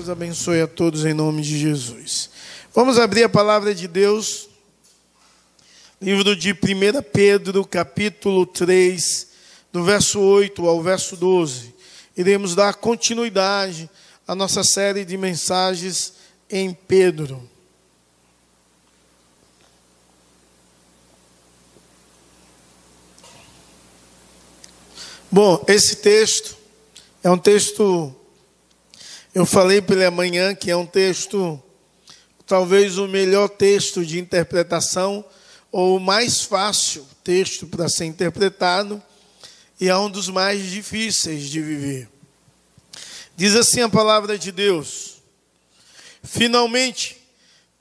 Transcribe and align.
Deus 0.00 0.08
abençoe 0.08 0.62
a 0.62 0.66
todos 0.66 1.04
em 1.04 1.12
nome 1.12 1.42
de 1.42 1.58
Jesus. 1.58 2.30
Vamos 2.74 2.98
abrir 2.98 3.22
a 3.22 3.28
palavra 3.28 3.74
de 3.74 3.86
Deus, 3.86 4.48
livro 6.00 6.34
de 6.34 6.52
1 6.52 6.56
Pedro, 7.12 7.66
capítulo 7.66 8.46
3, 8.46 9.26
do 9.70 9.84
verso 9.84 10.18
8 10.18 10.66
ao 10.66 10.82
verso 10.82 11.16
12. 11.16 11.74
Iremos 12.16 12.54
dar 12.54 12.72
continuidade 12.72 13.90
à 14.26 14.34
nossa 14.34 14.64
série 14.64 15.04
de 15.04 15.18
mensagens 15.18 16.14
em 16.48 16.72
Pedro. 16.72 17.46
Bom, 25.30 25.62
esse 25.68 25.96
texto 25.96 26.56
é 27.22 27.30
um 27.30 27.36
texto, 27.36 28.16
eu 29.34 29.46
falei 29.46 29.80
pela 29.80 30.10
manhã 30.10 30.54
que 30.54 30.70
é 30.70 30.76
um 30.76 30.86
texto, 30.86 31.62
talvez 32.46 32.98
o 32.98 33.06
melhor 33.06 33.48
texto 33.48 34.04
de 34.04 34.18
interpretação, 34.18 35.24
ou 35.70 35.96
o 35.96 36.00
mais 36.00 36.42
fácil 36.42 37.06
texto 37.22 37.66
para 37.66 37.88
ser 37.88 38.06
interpretado, 38.06 39.00
e 39.80 39.88
é 39.88 39.96
um 39.96 40.10
dos 40.10 40.28
mais 40.28 40.68
difíceis 40.68 41.48
de 41.48 41.62
viver. 41.62 42.08
Diz 43.36 43.54
assim 43.54 43.80
a 43.82 43.88
palavra 43.88 44.36
de 44.36 44.50
Deus: 44.50 45.22
Finalmente, 46.24 47.16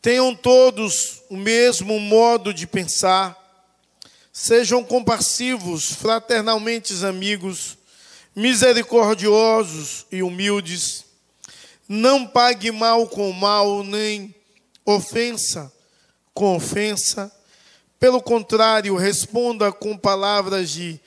tenham 0.01 0.35
todos 0.35 1.23
o 1.29 1.35
mesmo 1.35 1.99
modo 1.99 2.53
de 2.53 2.67
pensar, 2.67 3.35
sejam 4.31 4.83
compassivos, 4.83 5.93
fraternalmente 5.93 6.93
amigos, 7.03 7.75
misericordiosos 8.35 10.05
e 10.11 10.21
humildes. 10.21 11.08
Não 11.89 12.25
pague 12.25 12.71
mal 12.71 13.07
com 13.07 13.31
mal, 13.33 13.83
nem 13.83 14.33
ofensa 14.85 15.73
com 16.39 16.55
ofensa. 16.55 17.29
Pelo 17.99 18.21
contrário, 18.21 18.95
responda 18.95 19.73
com 19.73 19.97
palavras 19.97 20.69
de 20.69 20.97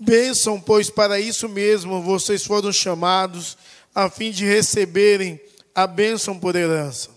bênção, 0.00 0.58
pois 0.58 0.88
para 0.88 1.20
isso 1.20 1.50
mesmo 1.50 2.00
vocês 2.02 2.46
foram 2.46 2.72
chamados, 2.72 3.58
a 3.94 4.08
fim 4.08 4.30
de 4.30 4.46
receberem 4.46 5.38
a 5.74 5.86
bênção 5.86 6.38
por 6.38 6.56
herança. 6.56 7.10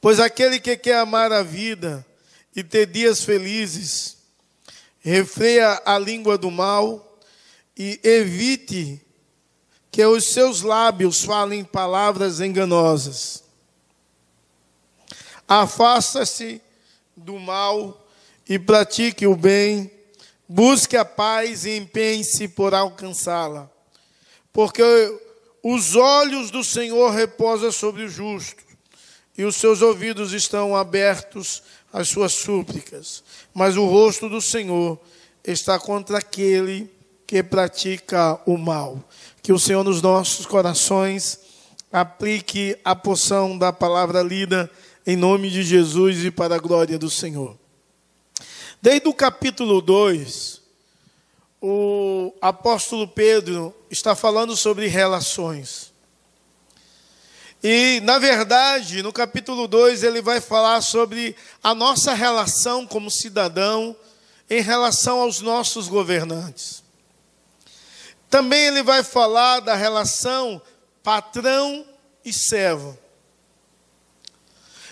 Pois 0.00 0.18
aquele 0.18 0.58
que 0.58 0.74
quer 0.74 0.96
amar 0.96 1.32
a 1.32 1.42
vida 1.42 2.06
e 2.56 2.64
ter 2.64 2.86
dias 2.86 3.22
felizes, 3.22 4.16
refreia 5.00 5.82
a 5.84 5.98
língua 5.98 6.38
do 6.38 6.50
mal 6.50 7.18
e 7.76 8.00
evite 8.02 9.02
que 9.90 10.04
os 10.04 10.32
seus 10.32 10.62
lábios 10.62 11.24
falem 11.24 11.64
palavras 11.64 12.40
enganosas. 12.40 13.42
Afasta-se 15.48 16.60
do 17.16 17.38
mal 17.38 18.06
e 18.48 18.58
pratique 18.58 19.26
o 19.26 19.34
bem, 19.34 19.90
busque 20.48 20.96
a 20.96 21.04
paz 21.04 21.64
e 21.64 21.76
empenhe-se 21.76 22.48
por 22.48 22.72
alcançá-la. 22.72 23.68
Porque 24.52 24.82
os 25.62 25.96
olhos 25.96 26.50
do 26.50 26.64
Senhor 26.64 27.10
reposam 27.10 27.70
sobre 27.70 28.04
o 28.04 28.08
justo, 28.08 28.62
e 29.36 29.44
os 29.44 29.56
seus 29.56 29.82
ouvidos 29.82 30.32
estão 30.32 30.76
abertos 30.76 31.62
às 31.92 32.08
suas 32.08 32.32
súplicas. 32.32 33.22
Mas 33.52 33.76
o 33.76 33.86
rosto 33.86 34.28
do 34.28 34.40
Senhor 34.40 34.98
está 35.44 35.78
contra 35.78 36.18
aquele 36.18 36.90
que 37.26 37.42
pratica 37.42 38.40
o 38.44 38.56
mal. 38.56 39.02
Que 39.42 39.52
o 39.52 39.58
Senhor 39.58 39.82
nos 39.82 40.02
nossos 40.02 40.46
corações 40.46 41.38
aplique 41.92 42.78
a 42.84 42.94
poção 42.94 43.58
da 43.58 43.72
palavra 43.72 44.22
lida 44.22 44.70
em 45.06 45.16
nome 45.16 45.50
de 45.50 45.62
Jesus 45.62 46.24
e 46.24 46.30
para 46.30 46.56
a 46.56 46.58
glória 46.58 46.98
do 46.98 47.10
Senhor. 47.10 47.56
Desde 48.80 49.08
o 49.08 49.14
capítulo 49.14 49.80
2, 49.80 50.60
o 51.60 52.32
apóstolo 52.40 53.06
Pedro 53.06 53.74
está 53.90 54.14
falando 54.14 54.56
sobre 54.56 54.86
relações. 54.86 55.92
E, 57.62 58.00
na 58.04 58.18
verdade, 58.18 59.02
no 59.02 59.12
capítulo 59.12 59.68
2, 59.68 60.02
ele 60.02 60.22
vai 60.22 60.40
falar 60.40 60.80
sobre 60.80 61.36
a 61.62 61.74
nossa 61.74 62.14
relação 62.14 62.86
como 62.86 63.10
cidadão 63.10 63.94
em 64.48 64.62
relação 64.62 65.20
aos 65.20 65.40
nossos 65.40 65.86
governantes. 65.86 66.82
Também 68.30 68.66
ele 68.66 68.82
vai 68.84 69.02
falar 69.02 69.58
da 69.58 69.74
relação 69.74 70.62
patrão 71.02 71.84
e 72.24 72.32
servo. 72.32 72.96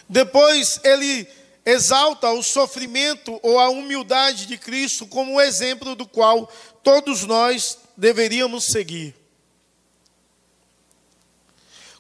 Depois 0.09 0.81
ele 0.83 1.29
exalta 1.65 2.31
o 2.31 2.43
sofrimento 2.43 3.39
ou 3.43 3.61
a 3.61 3.69
humildade 3.69 4.47
de 4.47 4.59
Cristo 4.59 5.07
como 5.07 5.35
um 5.35 5.41
exemplo 5.41 5.95
do 5.95 6.07
qual 6.07 6.51
todos 6.83 7.23
nós 7.25 7.79
deveríamos 7.97 8.65
seguir. 8.65 9.15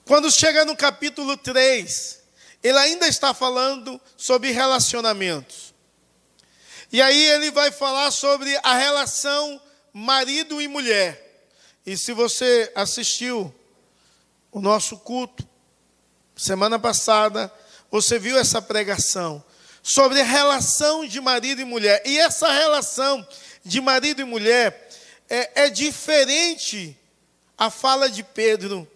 Quando 0.05 0.31
chega 0.31 0.65
no 0.65 0.75
capítulo 0.75 1.37
3, 1.37 2.19
ele 2.63 2.79
ainda 2.79 3.07
está 3.07 3.33
falando 3.33 4.01
sobre 4.17 4.51
relacionamentos. 4.51 5.75
E 6.91 7.03
aí 7.03 7.27
ele 7.27 7.51
vai 7.51 7.71
falar 7.71 8.11
sobre 8.11 8.59
a 8.63 8.75
relação 8.75 9.61
marido 9.93 10.63
e 10.63 10.67
mulher. 10.67 11.28
E 11.89 11.97
se 11.97 12.13
você 12.13 12.71
assistiu 12.75 13.51
o 14.53 14.61
nosso 14.61 14.99
culto 14.99 15.49
semana 16.37 16.79
passada, 16.79 17.51
você 17.91 18.19
viu 18.19 18.37
essa 18.37 18.61
pregação 18.61 19.43
sobre 19.83 20.21
a 20.21 20.25
relação 20.25 21.07
de 21.07 21.19
marido 21.19 21.63
e 21.63 21.65
mulher. 21.65 22.03
E 22.05 22.19
essa 22.19 22.53
relação 22.53 23.27
de 23.65 23.81
marido 23.81 24.21
e 24.21 24.25
mulher 24.27 24.91
é, 25.31 25.65
é 25.65 25.71
diferente 25.71 26.95
a 27.57 27.71
fala 27.71 28.11
de 28.11 28.23
Pedro 28.23 28.87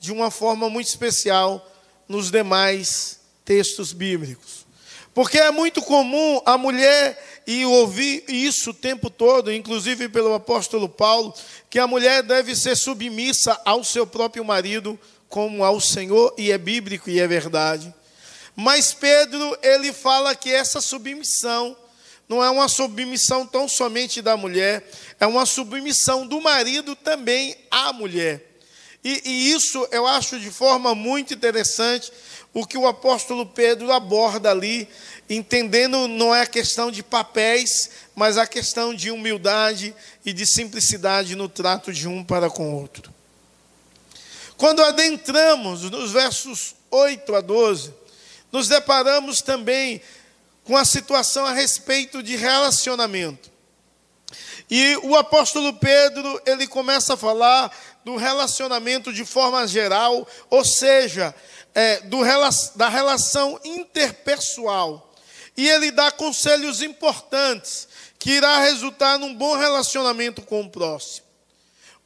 de 0.00 0.10
uma 0.10 0.28
forma 0.28 0.68
muito 0.68 0.88
especial 0.88 1.64
nos 2.08 2.32
demais 2.32 3.20
textos 3.44 3.92
bíblicos. 3.92 4.59
Porque 5.12 5.38
é 5.38 5.50
muito 5.50 5.82
comum 5.82 6.40
a 6.46 6.56
mulher 6.56 7.42
e 7.46 7.64
ouvir 7.64 8.24
isso 8.28 8.70
o 8.70 8.74
tempo 8.74 9.10
todo, 9.10 9.52
inclusive 9.52 10.08
pelo 10.08 10.34
apóstolo 10.34 10.88
Paulo, 10.88 11.34
que 11.68 11.78
a 11.78 11.86
mulher 11.86 12.22
deve 12.22 12.54
ser 12.54 12.76
submissa 12.76 13.60
ao 13.64 13.82
seu 13.82 14.06
próprio 14.06 14.44
marido 14.44 14.98
como 15.28 15.64
ao 15.64 15.80
Senhor, 15.80 16.34
e 16.36 16.50
é 16.50 16.58
bíblico 16.58 17.08
e 17.08 17.20
é 17.20 17.26
verdade. 17.26 17.94
Mas 18.54 18.92
Pedro, 18.92 19.56
ele 19.62 19.92
fala 19.92 20.34
que 20.34 20.52
essa 20.52 20.80
submissão 20.80 21.76
não 22.28 22.44
é 22.44 22.50
uma 22.50 22.68
submissão 22.68 23.46
tão 23.46 23.68
somente 23.68 24.22
da 24.22 24.36
mulher, 24.36 24.88
é 25.18 25.26
uma 25.26 25.46
submissão 25.46 26.26
do 26.26 26.40
marido 26.40 26.94
também 26.94 27.56
à 27.70 27.92
mulher. 27.92 28.50
E, 29.02 29.22
e, 29.24 29.52
isso 29.52 29.88
eu 29.90 30.06
acho 30.06 30.38
de 30.38 30.50
forma 30.50 30.94
muito 30.94 31.32
interessante 31.32 32.12
o 32.52 32.66
que 32.66 32.76
o 32.76 32.86
apóstolo 32.86 33.46
Pedro 33.46 33.92
aborda 33.92 34.50
ali 34.50 34.88
entendendo 35.28 36.08
não 36.08 36.34
é 36.34 36.42
a 36.42 36.46
questão 36.46 36.90
de 36.90 37.02
papéis, 37.02 37.90
mas 38.14 38.36
a 38.36 38.46
questão 38.46 38.92
de 38.92 39.10
humildade 39.10 39.94
e 40.24 40.32
de 40.32 40.44
simplicidade 40.44 41.36
no 41.36 41.48
trato 41.48 41.92
de 41.92 42.08
um 42.08 42.24
para 42.24 42.50
com 42.50 42.72
o 42.72 42.80
outro. 42.80 43.12
Quando 44.56 44.82
adentramos 44.82 45.82
nos 45.90 46.10
versos 46.10 46.74
8 46.90 47.34
a 47.34 47.40
12, 47.40 47.94
nos 48.50 48.68
deparamos 48.68 49.40
também 49.40 50.02
com 50.64 50.76
a 50.76 50.84
situação 50.84 51.46
a 51.46 51.52
respeito 51.52 52.22
de 52.22 52.36
relacionamento. 52.36 53.50
E 54.68 54.96
o 55.02 55.16
apóstolo 55.16 55.72
Pedro, 55.74 56.40
ele 56.44 56.66
começa 56.66 57.14
a 57.14 57.16
falar 57.16 57.72
do 58.04 58.16
relacionamento 58.16 59.12
de 59.12 59.24
forma 59.24 59.66
geral, 59.66 60.26
ou 60.48 60.64
seja, 60.64 61.34
é, 61.74 62.00
do, 62.00 62.20
da 62.76 62.88
relação 62.88 63.60
interpessoal. 63.64 65.12
E 65.56 65.68
ele 65.68 65.90
dá 65.90 66.10
conselhos 66.10 66.82
importantes 66.82 67.88
que 68.18 68.32
irá 68.32 68.60
resultar 68.60 69.18
num 69.18 69.34
bom 69.34 69.56
relacionamento 69.56 70.42
com 70.42 70.62
o 70.62 70.70
próximo. 70.70 71.26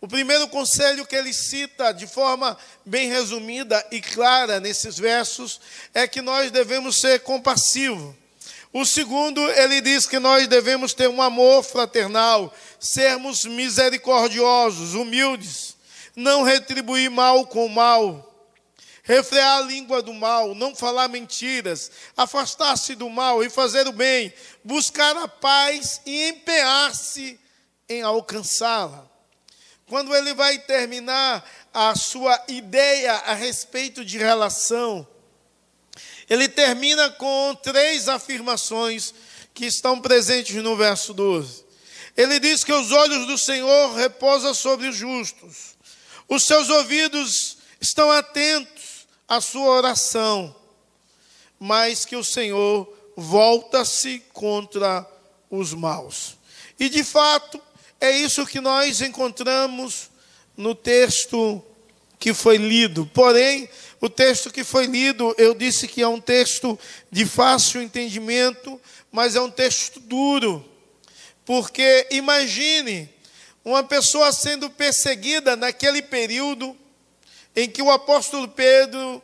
O 0.00 0.08
primeiro 0.08 0.46
conselho 0.49 1.06
que 1.06 1.16
ele 1.16 1.32
cita 1.32 1.93
de 1.93 2.06
forma 2.06 2.58
bem 2.84 3.08
resumida 3.08 3.84
e 3.90 4.00
clara 4.00 4.61
nesses 4.61 4.99
versos 4.99 5.61
é 5.94 6.06
que 6.06 6.20
nós 6.20 6.50
devemos 6.50 7.00
ser 7.00 7.20
compassivos. 7.20 8.14
O 8.72 8.84
segundo, 8.84 9.40
ele 9.52 9.81
diz 9.81 10.06
que 10.06 10.19
nós 10.19 10.46
devemos 10.49 10.93
ter 10.93 11.08
um 11.08 11.22
amor 11.22 11.62
fraternal, 11.62 12.52
sermos 12.78 13.44
misericordiosos, 13.44 14.94
humildes, 14.94 15.76
não 16.14 16.43
retribuir 16.43 17.11
mal 17.11 17.46
com 17.46 17.69
mal 17.69 18.33
refrear 19.04 19.58
a 19.58 19.60
língua 19.60 20.02
do 20.02 20.14
mal, 20.14 20.54
não 20.54 20.74
falar 20.74 21.08
mentiras, 21.08 21.90
afastar-se 22.16 22.94
do 22.94 23.08
mal 23.10 23.44
e 23.44 23.50
fazer 23.50 23.86
o 23.86 23.92
bem, 23.92 24.32
buscar 24.64 25.14
a 25.18 25.28
paz 25.28 26.00
e 26.06 26.28
empenhar-se 26.28 27.38
em 27.88 28.02
alcançá-la. 28.02 29.06
quando 29.86 30.16
ele 30.16 30.32
vai 30.32 30.58
terminar 30.58 31.44
a 31.72 31.94
sua 31.94 32.42
ideia 32.48 33.12
a 33.12 33.34
respeito 33.34 34.02
de 34.02 34.16
relação, 34.16 35.06
ele 36.28 36.48
termina 36.48 37.10
com 37.10 37.54
três 37.62 38.08
afirmações 38.08 39.12
que 39.52 39.66
estão 39.66 40.00
presentes 40.00 40.56
no 40.62 40.74
verso 40.74 41.12
12. 41.12 41.62
Ele 42.16 42.40
diz 42.40 42.64
que 42.64 42.72
os 42.72 42.90
olhos 42.90 43.26
do 43.26 43.36
Senhor 43.36 43.94
repousam 43.94 44.54
sobre 44.54 44.88
os 44.88 44.96
justos, 44.96 45.76
os 46.26 46.44
seus 46.44 46.70
ouvidos 46.70 47.58
estão 47.78 48.10
atentos 48.10 48.74
à 49.29 49.41
sua 49.41 49.69
oração, 49.69 50.55
mas 51.59 52.05
que 52.05 52.17
o 52.17 52.25
Senhor 52.25 52.93
volta-se 53.17 54.23
contra 54.32 55.06
os 55.50 55.73
maus. 55.73 56.37
E 56.79 56.88
de 56.88 57.05
fato, 57.05 57.61
é 58.00 58.11
isso 58.11 58.47
que 58.47 58.61
nós 58.61 59.00
encontramos 59.00 60.11
no 60.56 60.75
texto 60.75 61.62
que 62.19 62.35
foi 62.35 62.56
lido. 62.56 63.06
Porém, 63.12 63.69
o 64.00 64.09
texto 64.09 64.50
que 64.50 64.65
foi 64.65 64.87
lido, 64.87 65.35
eu 65.38 65.55
disse 65.55 65.87
que 65.88 66.03
é 66.03 66.09
um 66.09 66.21
texto 66.21 66.79
de 67.11 67.25
fácil 67.25 67.82
entendimento, 67.82 68.81
mas 69.11 69.37
é 69.37 69.41
um 69.41 69.50
texto 69.50 70.00
duro. 70.00 70.65
Porque 71.44 72.06
imagine 72.11 73.09
uma 73.65 73.82
pessoa 73.82 74.32
sendo 74.32 74.69
perseguida 74.69 75.56
naquele 75.56 76.03
período 76.03 76.76
em 77.54 77.68
que 77.68 77.82
o 77.82 77.90
apóstolo 77.90 78.48
Pedro 78.48 79.22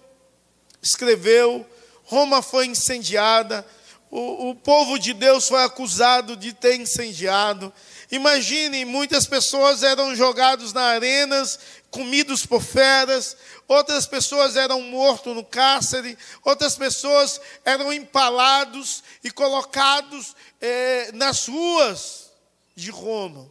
escreveu, 0.83 1.67
Roma 2.05 2.43
foi 2.43 2.67
incendiada, 2.67 3.67
o, 4.11 4.51
o 4.51 4.55
povo 4.57 4.99
de 4.99 5.13
Deus 5.13 5.47
foi 5.47 5.63
acusado 5.63 6.37
de 6.37 6.53
ter 6.53 6.75
incendiado. 6.75 7.73
Imagine, 8.11 8.85
muitas 8.85 9.25
pessoas 9.25 9.85
eram 9.85 10.17
jogados 10.17 10.73
na 10.73 10.83
arenas, 10.83 11.61
comidos 11.91 12.45
por 12.45 12.61
feras, 12.61 13.37
outras 13.69 14.07
pessoas 14.07 14.57
eram 14.57 14.81
mortos 14.83 15.35
no 15.35 15.45
cárcere, 15.45 16.19
outras 16.45 16.75
pessoas 16.77 17.41
eram 17.65 17.93
empalados 17.93 19.05
e 19.23 19.31
colocados 19.31 20.35
eh, 20.61 21.11
nas 21.15 21.47
ruas 21.47 22.31
de 22.75 22.91
Roma. 22.91 23.49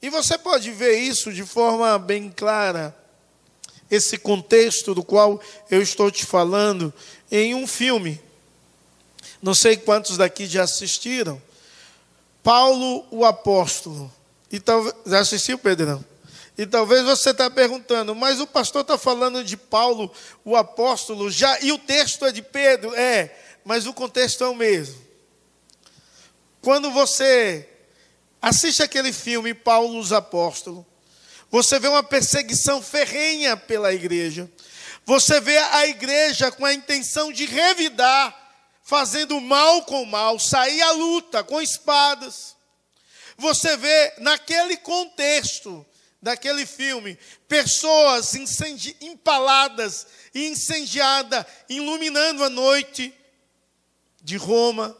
E 0.00 0.08
você 0.08 0.38
pode 0.38 0.70
ver 0.70 0.98
isso 0.98 1.32
de 1.32 1.44
forma 1.44 1.98
bem 1.98 2.30
clara, 2.30 2.96
esse 3.94 4.18
contexto 4.18 4.94
do 4.94 5.02
qual 5.02 5.40
eu 5.70 5.80
estou 5.80 6.10
te 6.10 6.24
falando, 6.24 6.92
em 7.30 7.54
um 7.54 7.66
filme. 7.66 8.20
Não 9.42 9.54
sei 9.54 9.76
quantos 9.76 10.16
daqui 10.16 10.46
já 10.46 10.62
assistiram. 10.64 11.40
Paulo, 12.42 13.06
o 13.10 13.24
apóstolo. 13.24 14.12
E 14.50 14.60
talvez, 14.60 14.94
já 15.06 15.20
assistiu, 15.20 15.58
Pedrão? 15.58 16.04
E 16.56 16.64
talvez 16.66 17.02
você 17.04 17.30
está 17.30 17.50
perguntando, 17.50 18.14
mas 18.14 18.40
o 18.40 18.46
pastor 18.46 18.82
está 18.82 18.96
falando 18.96 19.42
de 19.42 19.56
Paulo, 19.56 20.12
o 20.44 20.54
apóstolo, 20.54 21.28
já, 21.28 21.58
e 21.60 21.72
o 21.72 21.78
texto 21.78 22.24
é 22.24 22.30
de 22.30 22.42
Pedro? 22.42 22.94
É, 22.94 23.36
mas 23.64 23.86
o 23.86 23.92
contexto 23.92 24.44
é 24.44 24.48
o 24.48 24.54
mesmo. 24.54 25.02
Quando 26.62 26.92
você 26.92 27.68
assiste 28.40 28.82
aquele 28.82 29.12
filme, 29.12 29.52
Paulo, 29.52 29.98
os 29.98 30.12
apóstolos, 30.12 30.84
você 31.54 31.78
vê 31.78 31.86
uma 31.86 32.02
perseguição 32.02 32.82
ferrenha 32.82 33.56
pela 33.56 33.94
igreja. 33.94 34.50
Você 35.06 35.40
vê 35.40 35.56
a 35.56 35.86
igreja 35.86 36.50
com 36.50 36.64
a 36.64 36.74
intenção 36.74 37.32
de 37.32 37.46
revidar 37.46 38.36
fazendo 38.82 39.40
mal 39.40 39.84
com 39.84 40.04
mal, 40.04 40.36
sair 40.36 40.82
à 40.82 40.90
luta 40.90 41.44
com 41.44 41.62
espadas. 41.62 42.56
Você 43.36 43.76
vê 43.76 44.14
naquele 44.18 44.76
contexto 44.78 45.86
daquele 46.20 46.66
filme 46.66 47.16
pessoas 47.46 48.34
empaladas 49.00 50.08
e 50.34 50.48
incendiadas, 50.48 51.46
iluminando 51.68 52.42
a 52.42 52.50
noite 52.50 53.14
de 54.20 54.36
Roma. 54.36 54.96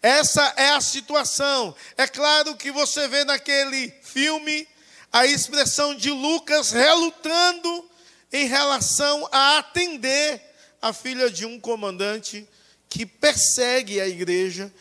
Essa 0.00 0.44
é 0.56 0.70
a 0.70 0.80
situação. 0.80 1.74
É 1.96 2.06
claro 2.06 2.54
que 2.54 2.70
você 2.70 3.08
vê 3.08 3.24
naquele 3.24 3.90
filme 4.04 4.68
a 5.12 5.26
expressão 5.26 5.94
de 5.94 6.10
Lucas 6.10 6.70
relutando 6.70 7.88
em 8.32 8.46
relação 8.46 9.28
a 9.32 9.58
atender 9.58 10.42
a 10.80 10.92
filha 10.92 11.30
de 11.30 11.46
um 11.46 11.58
comandante 11.58 12.46
que 12.88 13.06
persegue 13.06 14.00
a 14.00 14.06
igreja, 14.06 14.72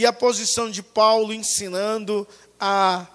e 0.00 0.06
a 0.06 0.12
posição 0.12 0.70
de 0.70 0.82
Paulo 0.82 1.34
ensinando 1.34 2.26
a 2.58 3.06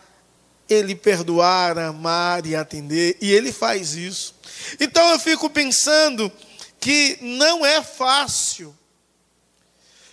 ele 0.70 0.96
perdoar, 0.96 1.78
amar 1.80 2.46
e 2.46 2.56
atender, 2.56 3.18
e 3.20 3.32
ele 3.32 3.52
faz 3.52 3.96
isso. 3.96 4.36
Então 4.80 5.10
eu 5.10 5.20
fico 5.20 5.50
pensando 5.50 6.32
que 6.80 7.18
não 7.22 7.66
é 7.66 7.82
fácil 7.82 8.76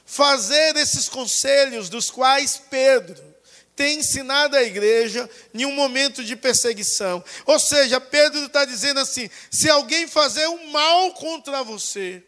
fazer 0.07 0.77
esses 0.77 1.11
conselhos 1.11 1.91
dos 1.91 2.11
quais 2.11 2.57
Pedro 2.71 3.32
tem 3.75 3.99
ensinado 3.99 4.57
a 4.57 4.63
igreja 4.63 5.29
em 5.55 5.65
um 5.65 5.73
momento 5.73 6.23
de 6.23 6.37
perseguição. 6.37 7.25
Ou 7.47 7.59
seja, 7.59 8.01
Pedro 8.01 8.45
está 8.45 8.65
dizendo 8.65 9.01
assim: 9.01 9.29
se 9.51 9.69
alguém 9.71 10.07
fazer 10.07 10.47
um 10.47 10.71
mal 10.71 11.13
contra 11.15 11.63
você, 11.63 12.23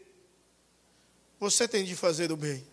você 1.39 1.67
tem 1.67 1.83
de 1.83 1.95
fazer 1.95 2.31
o 2.31 2.37
bem. 2.37 2.65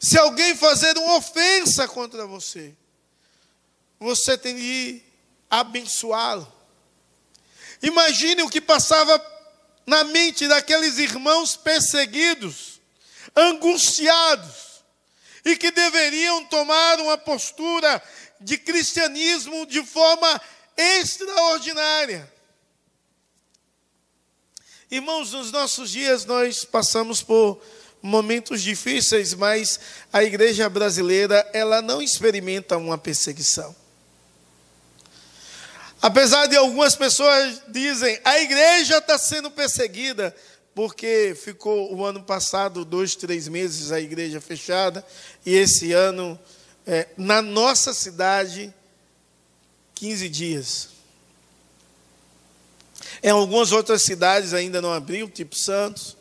Se 0.00 0.16
alguém 0.16 0.54
fazer 0.54 0.96
uma 0.96 1.16
ofensa 1.16 1.88
contra 1.88 2.26
você, 2.26 2.74
você 3.98 4.38
tem 4.38 4.54
de 4.56 5.02
abençoá-lo. 5.50 6.50
Imagine 7.82 8.42
o 8.42 8.48
que 8.48 8.60
passava 8.60 9.20
na 9.86 10.04
mente 10.04 10.46
daqueles 10.46 10.98
irmãos 10.98 11.56
perseguidos, 11.56 12.80
angustiados, 13.34 14.67
e 15.50 15.56
que 15.56 15.70
deveriam 15.70 16.44
tomar 16.44 17.00
uma 17.00 17.16
postura 17.16 18.02
de 18.40 18.58
cristianismo 18.58 19.66
de 19.66 19.82
forma 19.84 20.40
extraordinária. 20.76 22.30
Irmãos, 24.90 25.32
nos 25.32 25.52
nossos 25.52 25.90
dias 25.90 26.24
nós 26.24 26.64
passamos 26.64 27.22
por 27.22 27.60
momentos 28.00 28.62
difíceis, 28.62 29.34
mas 29.34 29.80
a 30.12 30.22
igreja 30.22 30.68
brasileira, 30.68 31.48
ela 31.52 31.82
não 31.82 32.00
experimenta 32.00 32.76
uma 32.76 32.96
perseguição. 32.96 33.74
Apesar 36.00 36.46
de 36.46 36.56
algumas 36.56 36.94
pessoas 36.94 37.60
dizem, 37.68 38.20
a 38.24 38.38
igreja 38.38 38.98
está 38.98 39.18
sendo 39.18 39.50
perseguida, 39.50 40.34
porque 40.78 41.34
ficou 41.34 41.92
o 41.92 42.04
ano 42.04 42.22
passado, 42.22 42.84
dois, 42.84 43.16
três 43.16 43.48
meses, 43.48 43.90
a 43.90 44.00
igreja 44.00 44.40
fechada, 44.40 45.04
e 45.44 45.52
esse 45.52 45.92
ano, 45.92 46.38
é, 46.86 47.08
na 47.16 47.42
nossa 47.42 47.92
cidade, 47.92 48.72
15 49.96 50.28
dias. 50.28 50.88
Em 53.20 53.30
algumas 53.30 53.72
outras 53.72 54.02
cidades 54.02 54.54
ainda 54.54 54.80
não 54.80 54.92
abriu, 54.92 55.28
tipo 55.28 55.56
Santos. 55.56 56.16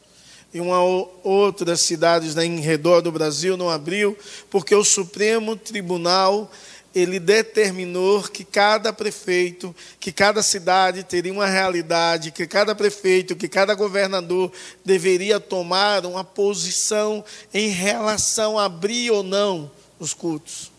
Em 0.51 0.59
uma 0.59 0.81
outras 0.81 1.81
cidades 1.81 2.35
em 2.35 2.59
redor 2.59 3.01
do 3.01 3.11
Brasil 3.11 3.55
não 3.55 3.69
abriu, 3.69 4.17
porque 4.49 4.73
o 4.73 4.83
Supremo 4.83 5.55
Tribunal 5.55 6.51
ele 6.98 7.20
determinou 7.20 8.24
que 8.24 8.44
cada 8.44 8.92
prefeito, 8.92 9.75
que 10.00 10.12
cada 10.12 10.42
cidade 10.42 11.04
teria 11.04 11.32
uma 11.32 11.46
realidade, 11.46 12.32
que 12.32 12.48
cada 12.48 12.74
prefeito, 12.74 13.36
que 13.36 13.48
cada 13.48 13.75
governador 13.75 14.51
deveria 14.84 15.39
tomar 15.39 16.06
uma 16.06 16.24
posição 16.24 17.24
em 17.54 17.70
relação 17.70 18.58
a 18.58 18.66
abrir 18.66 19.12
ou 19.12 19.22
não 19.22 19.72
os 20.00 20.13
cultos. 20.13 20.72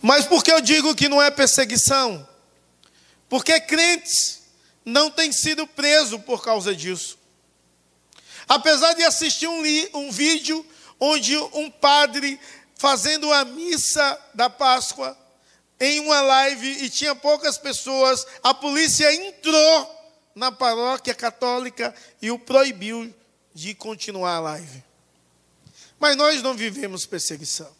Mas 0.00 0.26
por 0.26 0.44
que 0.44 0.52
eu 0.52 0.60
digo 0.60 0.94
que 0.94 1.08
não 1.08 1.20
é 1.20 1.30
perseguição? 1.30 2.26
Porque 3.28 3.60
crentes 3.60 4.42
não 4.84 5.10
tem 5.10 5.32
sido 5.32 5.66
preso 5.66 6.20
por 6.20 6.42
causa 6.42 6.74
disso. 6.74 7.18
Apesar 8.48 8.94
de 8.94 9.02
assistir 9.02 9.48
um, 9.48 9.62
um 9.94 10.10
vídeo 10.10 10.64
onde 11.00 11.36
um 11.36 11.70
padre 11.70 12.40
fazendo 12.78 13.30
a 13.32 13.44
missa 13.44 14.18
da 14.32 14.48
Páscoa 14.48 15.18
em 15.80 16.00
uma 16.00 16.20
live 16.20 16.84
e 16.84 16.88
tinha 16.88 17.14
poucas 17.14 17.58
pessoas, 17.58 18.26
a 18.42 18.54
polícia 18.54 19.12
entrou 19.12 19.98
na 20.34 20.50
paróquia 20.50 21.14
católica 21.14 21.94
e 22.22 22.30
o 22.30 22.38
proibiu 22.38 23.12
de 23.52 23.74
continuar 23.74 24.36
a 24.36 24.40
live. 24.40 24.84
Mas 25.98 26.16
nós 26.16 26.40
não 26.42 26.54
vivemos 26.54 27.04
perseguição. 27.04 27.77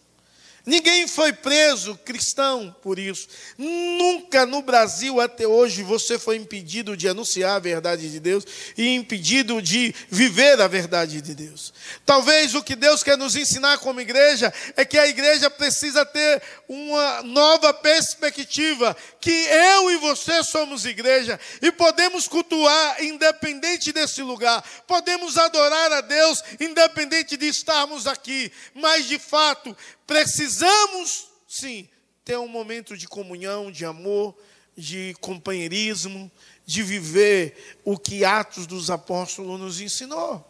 Ninguém 0.67 1.09
foi 1.09 1.33
preso 1.33 1.99
cristão 2.05 2.75
por 2.83 2.99
isso. 2.99 3.29
Nunca 3.57 4.45
no 4.45 4.61
Brasil 4.61 5.21
até 5.21 5.47
hoje 5.47 5.83
você 5.83 6.19
foi 6.19 6.37
impedido 6.37 6.97
de 6.97 7.09
anunciar 7.09 7.57
a 7.57 7.59
verdade 7.59 8.11
de 8.11 8.21
Deus 8.21 8.45
e 8.77 8.95
impedido 8.95 9.63
de 9.63 9.95
viver 10.11 10.61
a 10.61 10.69
verdade 10.69 11.23
de 11.23 11.35
Deus. 11.35 11.73
Talvez 12.05 12.55
o 12.55 12.63
que 12.63 12.77
Deus 12.77 13.03
quer 13.03 13.17
nos 13.17 13.35
ensinar 13.35 13.79
como 13.79 14.01
igreja 14.01 14.53
é 14.77 14.85
que 14.85 14.99
a 14.99 15.07
igreja 15.07 15.49
precisa 15.49 16.05
ter 16.05 16.43
uma 16.69 17.23
nova 17.23 17.73
perspectiva, 17.73 18.97
que 19.21 19.31
eu 19.31 19.91
e 19.91 19.97
você 19.97 20.43
somos 20.45 20.85
igreja 20.85 21.41
e 21.63 21.73
podemos 21.73 22.29
cultuar 22.29 23.03
independente 23.03 23.93
desse 23.93 24.23
lugar. 24.23 24.63
Podemos 24.87 25.39
adorar 25.39 25.93
a 25.93 26.01
Deus 26.01 26.43
independente 26.61 27.37
de 27.37 27.47
estarmos 27.47 28.07
aqui, 28.07 28.53
mas 28.75 29.07
de 29.07 29.19
fato 29.19 29.77
Precisamos, 30.09 31.27
sim, 31.47 31.87
ter 32.25 32.39
um 32.39 32.49
momento 32.49 32.97
de 32.97 33.07
comunhão, 33.07 33.71
de 33.71 33.85
amor, 33.85 34.35
de 34.75 35.15
companheirismo, 35.21 36.33
de 36.65 36.83
viver 36.83 37.77
o 37.85 37.99
que 37.99 38.25
Atos 38.25 38.67
dos 38.67 38.91
Apóstolos 38.91 39.61
nos 39.61 39.83
ensinou. 39.83 40.43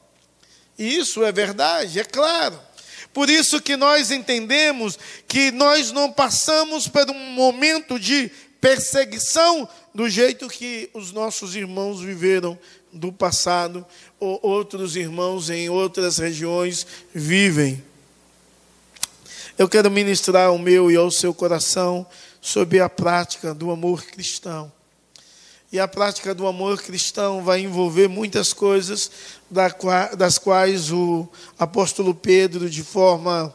E 0.79 0.97
isso 0.97 1.25
é 1.25 1.33
verdade, 1.33 1.99
é 1.99 2.05
claro. 2.05 2.57
Por 3.13 3.29
isso 3.29 3.61
que 3.61 3.77
nós 3.77 4.13
entendemos 4.13 4.97
que 5.27 5.51
nós 5.51 5.91
não 5.91 6.13
passamos 6.13 6.87
por 6.87 7.11
um 7.11 7.33
momento 7.33 7.99
de 7.99 8.31
perseguição 8.61 9.69
do 9.93 10.09
jeito 10.09 10.47
que 10.49 10.89
os 10.95 11.11
nossos 11.11 11.57
irmãos 11.57 12.01
viveram 12.01 12.57
do 12.93 13.13
passado, 13.13 13.85
ou 14.21 14.39
outros 14.41 14.95
irmãos 14.95 15.51
em 15.51 15.69
outras 15.69 16.19
regiões 16.19 16.87
vivem. 17.13 17.88
Eu 19.59 19.69
quero 19.69 19.91
ministrar 19.91 20.47
ao 20.47 20.57
meu 20.57 20.89
e 20.89 20.95
ao 20.95 21.11
seu 21.11 21.35
coração 21.35 22.07
sobre 22.41 22.79
a 22.79 22.89
prática 22.89 23.53
do 23.53 23.73
amor 23.73 24.05
cristão. 24.05 24.73
E 25.73 25.81
a 25.81 25.89
prática 25.89 26.33
do 26.33 26.47
amor 26.47 26.81
cristão 26.81 27.43
vai 27.43 27.63
envolver 27.63 28.07
muitas 28.07 28.53
coisas, 28.53 29.11
das 29.51 30.39
quais 30.39 30.93
o 30.93 31.29
apóstolo 31.59 32.15
Pedro, 32.15 32.71
de 32.71 32.85
forma 32.85 33.53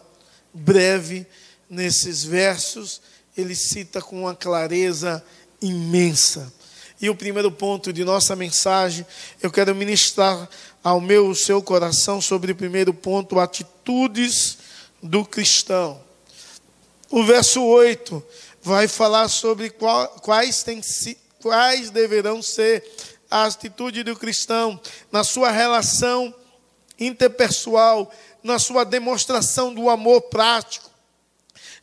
breve, 0.53 1.25
nesses 1.69 2.21
versos, 2.21 3.01
ele 3.37 3.55
cita 3.55 4.01
com 4.01 4.23
uma 4.23 4.35
clareza 4.35 5.23
imensa. 5.61 6.51
E 6.99 7.09
o 7.09 7.15
primeiro 7.15 7.49
ponto 7.49 7.93
de 7.93 8.03
nossa 8.03 8.35
mensagem, 8.35 9.05
eu 9.41 9.49
quero 9.49 9.73
ministrar 9.73 10.49
ao 10.83 10.99
meu 10.99 11.27
e 11.27 11.29
ao 11.29 11.35
seu 11.35 11.61
coração 11.61 12.19
sobre 12.19 12.51
o 12.51 12.55
primeiro 12.55 12.93
ponto, 12.93 13.39
atitudes 13.39 14.57
do 15.03 15.25
cristão. 15.25 16.01
O 17.09 17.23
verso 17.25 17.61
8 17.61 18.25
vai 18.61 18.87
falar 18.87 19.27
sobre 19.27 19.69
quais, 19.69 20.63
tem, 20.63 20.81
quais 21.41 21.89
deverão 21.89 22.41
ser 22.41 22.83
a 23.29 23.43
atitude 23.45 24.03
do 24.03 24.15
cristão 24.15 24.79
na 25.11 25.23
sua 25.23 25.51
relação 25.51 26.33
interpessoal, 26.97 28.11
na 28.41 28.57
sua 28.57 28.85
demonstração 28.85 29.73
do 29.73 29.89
amor 29.89 30.21
prático. 30.23 30.89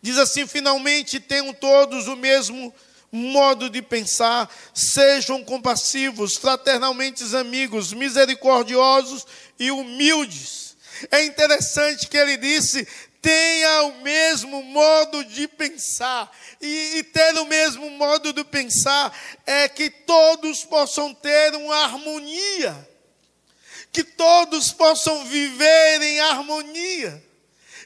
Diz 0.01 0.17
assim: 0.17 0.47
finalmente 0.47 1.21
tenham 1.21 1.53
todos 1.53 2.09
o 2.09 2.17
mesmo 2.17 2.73
modo 3.13 3.69
de 3.69 3.83
pensar, 3.83 4.51
sejam 4.73 5.45
compassivos, 5.45 6.37
fraternalmente 6.37 7.37
amigos, 7.37 7.93
misericordiosos 7.93 9.27
e 9.59 9.71
humildes. 9.71 10.77
É 11.11 11.25
interessante 11.25 12.07
que 12.09 12.17
ele 12.17 12.37
disse: 12.37 12.87
tenha 13.21 13.83
o 13.85 14.01
mesmo 14.03 14.63
modo 14.63 15.25
de 15.25 15.47
pensar. 15.47 16.31
E, 16.61 16.99
e, 16.99 17.03
ter 17.03 17.39
o 17.39 17.47
mesmo 17.47 17.89
modo 17.91 18.33
de 18.33 18.45
pensar 18.45 19.17
é 19.47 19.69
que 19.69 19.91
todos 19.91 20.65
possam 20.65 21.15
ter 21.15 21.55
uma 21.55 21.85
harmonia. 21.85 22.89
Que 23.93 24.05
todos 24.05 24.73
possam 24.73 25.25
viver 25.25 26.03
em 26.03 26.21
harmonia. 26.21 27.23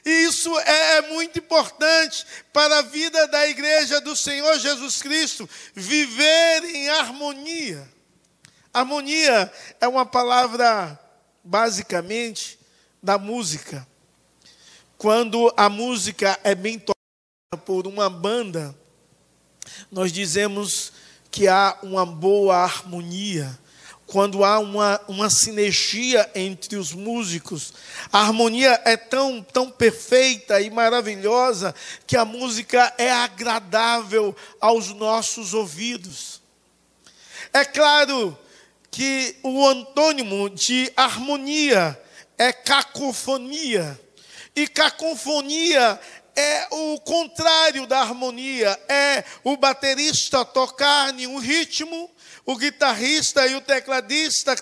E 0.05 0.09
isso 0.25 0.57
é, 0.59 0.97
é 0.97 1.01
muito 1.01 1.39
importante 1.39 2.25
para 2.53 2.79
a 2.79 2.83
vida 2.83 3.27
da 3.27 3.47
igreja 3.47 3.99
do 3.99 4.15
Senhor 4.15 4.57
Jesus 4.59 5.01
Cristo, 5.01 5.49
viver 5.73 6.63
em 6.63 6.89
harmonia. 6.89 7.89
Harmonia 8.71 9.51
é 9.81 9.87
uma 9.87 10.05
palavra, 10.05 10.99
basicamente, 11.43 12.59
da 13.01 13.17
música 13.17 13.87
quando 14.97 15.53
a 15.57 15.69
música 15.69 16.39
é 16.43 16.55
bem 16.55 16.79
tocada 16.79 17.65
por 17.65 17.87
uma 17.87 18.09
banda, 18.09 18.75
nós 19.91 20.11
dizemos 20.11 20.93
que 21.29 21.47
há 21.47 21.77
uma 21.83 22.05
boa 22.05 22.55
harmonia. 22.57 23.59
Quando 24.07 24.45
há 24.45 24.59
uma, 24.59 25.01
uma 25.07 25.29
sinergia 25.31 26.29
entre 26.35 26.77
os 26.77 26.93
músicos, 26.93 27.73
a 28.11 28.19
harmonia 28.21 28.79
é 28.85 28.95
tão, 28.95 29.41
tão 29.41 29.69
perfeita 29.69 30.61
e 30.61 30.69
maravilhosa 30.69 31.73
que 32.05 32.15
a 32.15 32.23
música 32.23 32.93
é 32.99 33.11
agradável 33.11 34.35
aos 34.61 34.89
nossos 34.89 35.55
ouvidos. 35.55 36.41
É 37.51 37.65
claro 37.65 38.37
que 38.91 39.35
o 39.41 39.67
antônimo 39.67 40.49
de 40.49 40.91
harmonia 40.95 41.99
é 42.37 42.53
cacofonia. 42.53 43.99
E 44.55 44.67
cacofonia 44.67 45.99
é 46.35 46.67
o 46.71 46.99
contrário 46.99 47.85
da 47.85 47.99
harmonia, 47.99 48.79
é 48.87 49.23
o 49.43 49.57
baterista 49.57 50.45
tocar 50.45 51.17
em 51.17 51.27
um 51.27 51.39
ritmo, 51.39 52.09
o 52.45 52.55
guitarrista 52.55 53.45
e 53.47 53.55
o 53.55 53.61
tecladista 53.61 54.55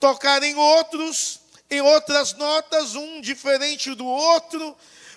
tocarem 0.00 0.54
outros, 0.56 1.40
em 1.70 1.80
outras 1.80 2.32
notas, 2.34 2.94
um 2.94 3.20
diferente 3.20 3.94
do 3.94 4.06
outro, 4.06 4.76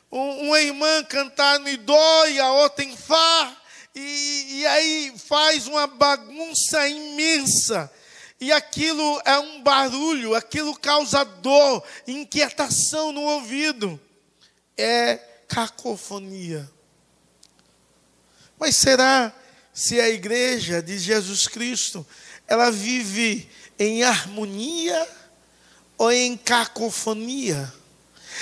uma 0.09 0.59
irmã 0.59 1.03
cantar 1.03 1.65
em 1.65 1.77
dó 1.77 2.25
e 2.27 2.39
a 2.39 2.51
outra 2.51 2.83
em 2.83 2.95
fá, 2.95 3.57
e, 3.95 4.59
e 4.59 4.65
aí 4.67 5.13
faz 5.17 5.67
uma 5.67 5.87
bagunça 5.87 6.87
imensa. 6.87 7.91
E 8.41 8.51
aquilo 8.51 9.21
é 9.23 9.37
um 9.37 9.61
barulho, 9.61 10.33
aquilo 10.33 10.75
causa 10.75 11.23
dor, 11.23 11.83
inquietação 12.07 13.11
no 13.11 13.21
ouvido. 13.21 14.01
É 14.75 15.17
cacofonia. 15.47 16.67
Mas 18.57 18.75
será 18.75 19.31
se 19.71 20.01
a 20.01 20.09
igreja 20.09 20.81
de 20.81 20.97
Jesus 20.97 21.47
Cristo 21.47 22.05
ela 22.47 22.71
vive 22.71 23.47
em 23.77 24.03
harmonia 24.03 25.07
ou 25.95 26.11
em 26.11 26.35
cacofonia? 26.35 27.71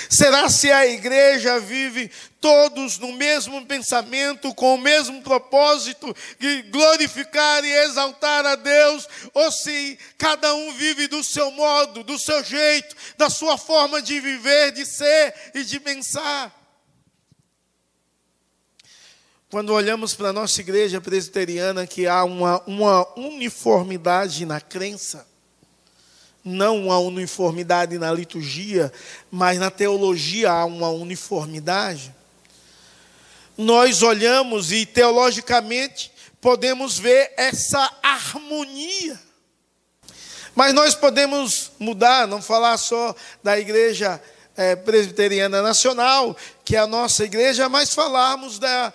Será 0.08 0.50
se 0.50 0.72
a 0.72 0.86
igreja 0.86 1.60
vive 1.60 2.12
todos 2.40 2.98
no 3.00 3.12
mesmo 3.14 3.66
pensamento, 3.66 4.54
com 4.54 4.76
o 4.76 4.78
mesmo 4.78 5.22
propósito 5.22 6.16
de 6.40 6.62
glorificar 6.64 7.64
e 7.66 7.72
exaltar 7.72 8.46
a 8.46 8.56
Deus, 8.56 9.08
ou 9.34 9.52
se 9.52 9.98
cada 10.18 10.54
um 10.54 10.74
vive 10.74 11.08
do 11.08 11.24
seu 11.24 11.52
modo, 11.52 12.04
do 12.04 12.18
seu 12.18 12.44
jeito, 12.44 12.96
da 13.18 13.30
sua 13.30 13.58
forma 13.58 14.02
de 14.02 14.20
viver, 14.20 14.72
de 14.72 14.86
ser 14.86 15.34
e 15.54 15.64
de 15.64 15.80
pensar? 15.80 16.56
Quando 19.50 19.74
olhamos 19.74 20.14
para 20.14 20.30
a 20.30 20.34
nossa 20.34 20.62
igreja 20.62 21.02
presbiteriana, 21.02 21.88
que 21.88 22.06
há 22.06 22.24
uma, 22.24 22.62
uma 22.68 23.20
uniformidade 23.20 24.46
na 24.46 24.62
crença, 24.62 25.28
não 26.50 26.86
uma 26.86 27.00
uniformidade 27.00 27.98
na 27.98 28.12
liturgia, 28.12 28.92
mas 29.32 29.60
na 29.60 29.70
teologia 29.70 30.52
há 30.52 30.66
uma 30.66 30.90
uniformidade. 30.90 32.14
Nós 33.58 34.02
olhamos 34.02 34.72
e 34.72 34.86
teologicamente 34.86 36.12
podemos 36.42 36.98
ver 36.98 37.34
essa 37.38 37.92
harmonia. 38.02 39.20
Mas 40.56 40.74
nós 40.74 40.96
podemos 40.96 41.72
mudar, 41.80 42.28
não 42.28 42.42
falar 42.42 42.78
só 42.78 43.16
da 43.44 43.60
igreja 43.60 44.22
é, 44.56 44.76
presbiteriana 44.76 45.62
nacional, 45.62 46.36
que 46.66 46.76
é 46.76 46.80
a 46.80 46.88
nossa 46.88 47.24
igreja, 47.24 47.70
mas 47.70 47.94
falarmos 47.94 48.60
das 48.60 48.94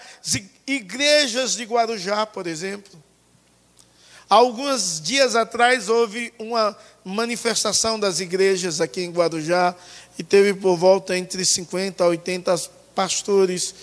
igrejas 0.66 1.54
de 1.56 1.64
Guarujá, 1.64 2.26
por 2.26 2.46
exemplo. 2.46 3.03
Alguns 4.28 5.00
dias 5.00 5.36
atrás 5.36 5.88
houve 5.88 6.32
uma 6.38 6.76
manifestação 7.04 8.00
das 8.00 8.20
igrejas 8.20 8.80
aqui 8.80 9.02
em 9.02 9.10
Guarujá 9.10 9.74
e 10.18 10.22
teve 10.22 10.54
por 10.54 10.76
volta 10.76 11.16
entre 11.16 11.44
50 11.44 12.02
a 12.02 12.08
80 12.08 12.56
pastores 12.94 13.74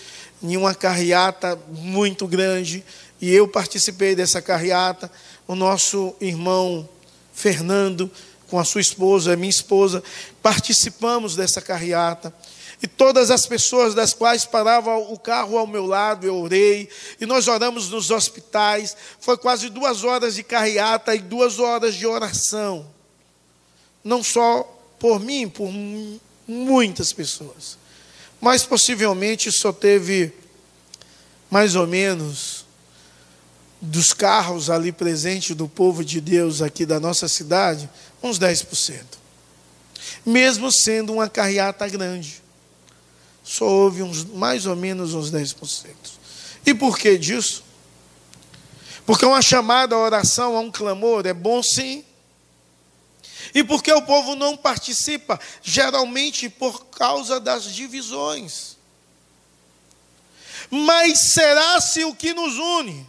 em 0.42 0.56
uma 0.56 0.74
carreata 0.74 1.58
muito 1.68 2.26
grande 2.26 2.84
e 3.20 3.32
eu 3.32 3.46
participei 3.46 4.16
dessa 4.16 4.42
carreata. 4.42 5.08
O 5.46 5.54
nosso 5.54 6.14
irmão 6.20 6.88
Fernando, 7.32 8.10
com 8.48 8.58
a 8.58 8.64
sua 8.64 8.80
esposa, 8.80 9.32
a 9.32 9.36
minha 9.36 9.48
esposa, 9.48 10.02
participamos 10.42 11.36
dessa 11.36 11.60
carreata. 11.60 12.34
E 12.82 12.88
todas 12.88 13.30
as 13.30 13.46
pessoas 13.46 13.94
das 13.94 14.12
quais 14.12 14.44
parava 14.44 14.96
o 14.96 15.16
carro 15.16 15.56
ao 15.56 15.68
meu 15.68 15.86
lado, 15.86 16.26
eu 16.26 16.36
orei. 16.36 16.88
E 17.20 17.24
nós 17.24 17.46
oramos 17.46 17.88
nos 17.90 18.10
hospitais. 18.10 18.96
Foi 19.20 19.38
quase 19.38 19.68
duas 19.68 20.02
horas 20.02 20.34
de 20.34 20.42
carreata 20.42 21.14
e 21.14 21.20
duas 21.20 21.60
horas 21.60 21.94
de 21.94 22.04
oração. 22.08 22.84
Não 24.02 24.20
só 24.20 24.64
por 24.98 25.20
mim, 25.20 25.48
por 25.48 25.70
muitas 26.48 27.12
pessoas. 27.12 27.78
Mas 28.40 28.64
possivelmente 28.64 29.52
só 29.52 29.72
teve 29.72 30.32
mais 31.48 31.76
ou 31.76 31.86
menos 31.86 32.66
dos 33.80 34.12
carros 34.12 34.70
ali 34.70 34.90
presentes 34.90 35.54
do 35.54 35.68
povo 35.68 36.04
de 36.04 36.20
Deus 36.20 36.60
aqui 36.60 36.84
da 36.84 36.98
nossa 36.98 37.28
cidade, 37.28 37.88
uns 38.20 38.40
10%. 38.40 39.02
Mesmo 40.26 40.72
sendo 40.72 41.12
uma 41.12 41.28
carreata 41.28 41.86
grande 41.88 42.41
só 43.52 43.66
houve 43.66 44.02
uns, 44.02 44.24
mais 44.24 44.64
ou 44.64 44.74
menos 44.74 45.12
uns 45.12 45.30
10%. 45.30 45.94
E 46.64 46.72
por 46.72 46.96
que 46.96 47.18
disso? 47.18 47.62
Porque 49.04 49.26
uma 49.26 49.42
chamada 49.42 49.94
à 49.94 49.98
oração, 49.98 50.56
a 50.56 50.60
um 50.60 50.70
clamor, 50.70 51.26
é 51.26 51.34
bom 51.34 51.62
sim. 51.62 52.02
E 53.54 53.62
porque 53.62 53.92
o 53.92 54.00
povo 54.00 54.34
não 54.34 54.56
participa? 54.56 55.38
Geralmente 55.62 56.48
por 56.48 56.86
causa 56.86 57.38
das 57.38 57.64
divisões. 57.64 58.78
Mas 60.70 61.34
será 61.34 61.78
se 61.78 62.04
o 62.04 62.14
que 62.14 62.32
nos 62.32 62.54
une 62.56 63.06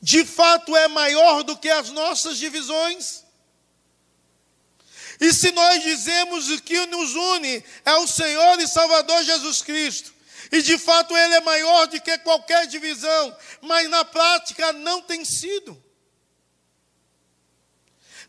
de 0.00 0.24
fato 0.24 0.76
é 0.76 0.88
maior 0.88 1.44
do 1.44 1.56
que 1.56 1.68
as 1.68 1.90
nossas 1.90 2.38
divisões? 2.38 3.21
E 5.22 5.32
se 5.32 5.52
nós 5.52 5.80
dizemos 5.84 6.50
o 6.50 6.60
que 6.60 6.84
nos 6.86 7.14
une 7.14 7.64
é 7.84 7.94
o 7.94 8.08
Senhor 8.08 8.58
e 8.58 8.66
Salvador 8.66 9.22
Jesus 9.22 9.62
Cristo, 9.62 10.12
e 10.50 10.60
de 10.60 10.76
fato 10.76 11.16
Ele 11.16 11.34
é 11.36 11.40
maior 11.40 11.86
do 11.86 12.00
que 12.00 12.18
qualquer 12.18 12.66
divisão, 12.66 13.36
mas 13.60 13.88
na 13.88 14.04
prática 14.04 14.72
não 14.72 15.00
tem 15.00 15.24
sido. 15.24 15.80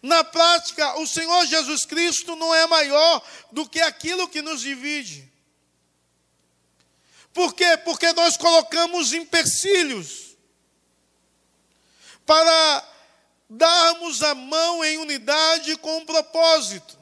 Na 0.03 0.23
prática, 0.23 0.99
o 0.99 1.07
Senhor 1.07 1.43
Jesus 1.47 1.83
Cristo 1.83 2.35
não 2.35 2.53
é 2.53 2.67
maior 2.67 3.27
do 3.51 3.67
que 3.67 3.81
aquilo 3.81 4.27
que 4.27 4.43
nos 4.43 4.61
divide. 4.61 5.27
Por 7.33 7.55
quê? 7.55 7.75
Porque 7.77 8.13
nós 8.13 8.37
colocamos 8.37 9.13
empecilhos 9.13 10.37
para 12.23 12.92
darmos 13.53 14.23
a 14.23 14.33
mão 14.33 14.83
em 14.83 14.97
unidade 14.97 15.77
com 15.77 15.97
um 15.97 16.05
propósito. 16.05 16.97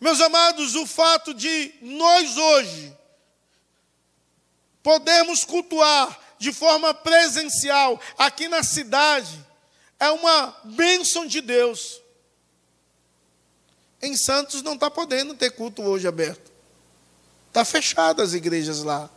Meus 0.00 0.20
amados, 0.20 0.74
o 0.74 0.86
fato 0.86 1.32
de 1.32 1.74
nós 1.80 2.36
hoje 2.36 2.96
podermos 4.82 5.44
cultuar 5.44 6.18
de 6.38 6.52
forma 6.52 6.92
presencial 6.92 8.00
aqui 8.18 8.48
na 8.48 8.64
cidade 8.64 9.46
é 10.00 10.10
uma 10.10 10.56
bênção 10.64 11.26
de 11.26 11.40
Deus. 11.40 12.00
Em 14.00 14.16
Santos 14.16 14.62
não 14.62 14.74
está 14.74 14.90
podendo 14.90 15.34
ter 15.34 15.52
culto 15.52 15.82
hoje 15.82 16.08
aberto. 16.08 16.50
Está 17.48 17.64
fechado 17.64 18.20
as 18.20 18.32
igrejas 18.32 18.82
lá. 18.82 19.08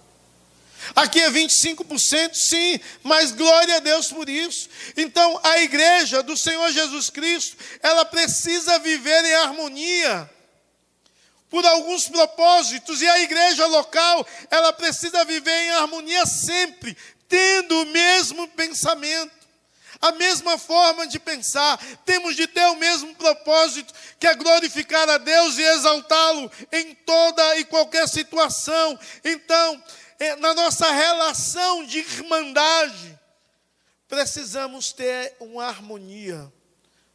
Aqui 0.96 1.20
é 1.20 1.29
25%, 1.29 2.34
sim, 2.34 2.79
mas 3.03 3.32
glória 3.32 3.77
a 3.77 3.79
Deus 3.79 4.08
por 4.08 4.29
isso. 4.29 4.70
Então, 4.96 5.39
a 5.44 5.60
igreja 5.60 6.22
do 6.22 6.38
Senhor 6.38 6.72
Jesus 6.72 7.10
Cristo, 7.10 7.58
ela 7.82 8.05
precisa 8.05 8.77
viver 8.79 9.24
em 9.25 9.36
harmonia 9.36 10.29
por 11.50 11.65
alguns 11.65 12.08
propósitos, 12.08 13.01
e 13.01 13.08
a 13.08 13.20
igreja 13.22 13.65
local, 13.67 14.27
ela 14.51 14.74
precisa 14.74 15.24
viver 15.24 15.55
em 15.65 15.70
harmonia 15.72 16.25
sempre, 16.25 16.98
tendo 17.29 17.82
o 17.82 17.86
mesmo 17.86 18.48
pensamento, 18.50 19.32
a 20.01 20.12
mesma 20.12 20.58
forma 20.58 21.08
de 21.08 21.17
pensar, 21.17 21.79
temos 22.05 22.36
de 22.36 22.46
ter 22.48 22.65
o 22.67 22.75
mesmo 22.75 23.15
propósito, 23.15 23.94
que 24.20 24.27
é 24.27 24.36
glorificar 24.36 25.08
a 25.10 25.17
Deus 25.17 25.58
e 25.58 25.63
exaltá-lo 25.63 26.51
em 26.72 26.94
toda 26.94 27.58
e 27.60 27.63
qualquer 27.65 28.08
situação. 28.08 29.00
Então, 29.23 29.82
na 30.39 30.54
nossa 30.54 30.91
relação 30.91 31.84
de 31.86 31.99
irmandade, 31.99 33.19
precisamos 34.08 34.93
ter 34.93 35.36
uma 35.39 35.65
harmonia, 35.65 36.51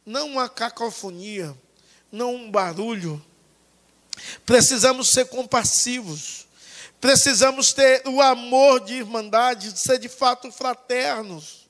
não 0.05 0.27
uma 0.27 0.47
cacofonia, 0.49 1.55
não 2.11 2.35
um 2.35 2.51
barulho. 2.51 3.23
Precisamos 4.45 5.11
ser 5.11 5.25
compassivos, 5.25 6.47
precisamos 6.99 7.73
ter 7.73 8.07
o 8.07 8.21
amor 8.21 8.81
de 8.81 8.95
irmandade, 8.95 9.77
ser 9.79 9.97
de 9.97 10.09
fato 10.09 10.51
fraternos. 10.51 11.61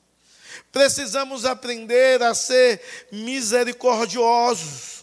Precisamos 0.70 1.44
aprender 1.44 2.22
a 2.22 2.34
ser 2.34 2.80
misericordiosos. 3.10 5.01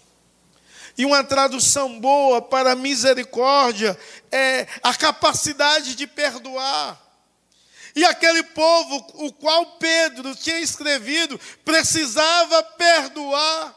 E 0.99 1.05
uma 1.05 1.23
tradução 1.23 1.97
boa 1.97 2.41
para 2.41 2.75
misericórdia 2.75 3.97
é 4.29 4.67
a 4.83 4.93
capacidade 4.93 5.95
de 5.95 6.05
perdoar. 6.05 7.01
E 7.95 8.03
aquele 8.03 8.43
povo, 8.43 9.07
o 9.13 9.31
qual 9.31 9.65
Pedro 9.77 10.35
tinha 10.35 10.59
escrevido, 10.59 11.39
precisava 11.63 12.61
perdoar. 12.63 13.73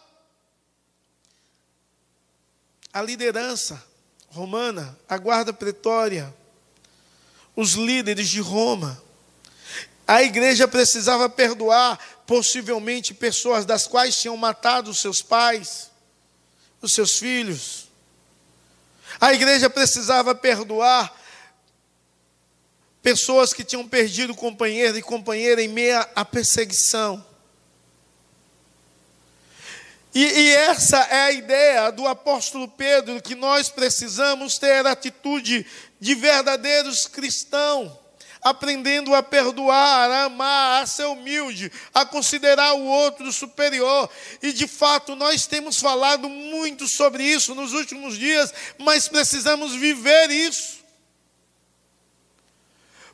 A 2.92 3.00
liderança 3.00 3.80
romana, 4.26 4.98
a 5.08 5.16
guarda 5.16 5.52
pretória, 5.52 6.34
os 7.54 7.74
líderes 7.74 8.28
de 8.28 8.40
Roma, 8.40 9.00
a 10.08 10.24
igreja 10.24 10.66
precisava 10.66 11.28
perdoar, 11.28 12.00
possivelmente, 12.26 13.14
pessoas 13.14 13.64
das 13.64 13.86
quais 13.86 14.20
tinham 14.20 14.36
matado 14.36 14.92
seus 14.92 15.22
pais 15.22 15.91
os 16.82 16.92
seus 16.92 17.18
filhos. 17.18 17.88
A 19.20 19.32
igreja 19.32 19.70
precisava 19.70 20.34
perdoar 20.34 21.16
pessoas 23.00 23.52
que 23.52 23.64
tinham 23.64 23.86
perdido 23.88 24.34
companheiro 24.34 24.98
e 24.98 25.02
companheira 25.02 25.62
em 25.62 25.68
meio 25.68 26.04
à 26.14 26.24
perseguição. 26.24 27.24
E, 30.14 30.22
e, 30.22 30.54
essa 30.54 30.98
é 30.98 31.22
a 31.22 31.32
ideia 31.32 31.90
do 31.90 32.06
apóstolo 32.06 32.68
Pedro, 32.68 33.22
que 33.22 33.34
nós 33.34 33.70
precisamos 33.70 34.58
ter 34.58 34.86
atitude 34.86 35.64
de 35.98 36.14
verdadeiros 36.14 37.06
cristãos 37.06 38.01
aprendendo 38.42 39.14
a 39.14 39.22
perdoar, 39.22 40.10
a 40.10 40.24
amar, 40.24 40.82
a 40.82 40.86
ser 40.86 41.06
humilde, 41.06 41.70
a 41.94 42.04
considerar 42.04 42.74
o 42.74 42.84
outro 42.84 43.32
superior. 43.32 44.10
E 44.42 44.52
de 44.52 44.66
fato, 44.66 45.14
nós 45.14 45.46
temos 45.46 45.78
falado 45.78 46.28
muito 46.28 46.88
sobre 46.88 47.22
isso 47.22 47.54
nos 47.54 47.72
últimos 47.72 48.18
dias, 48.18 48.52
mas 48.78 49.06
precisamos 49.06 49.74
viver 49.74 50.30
isso. 50.30 50.82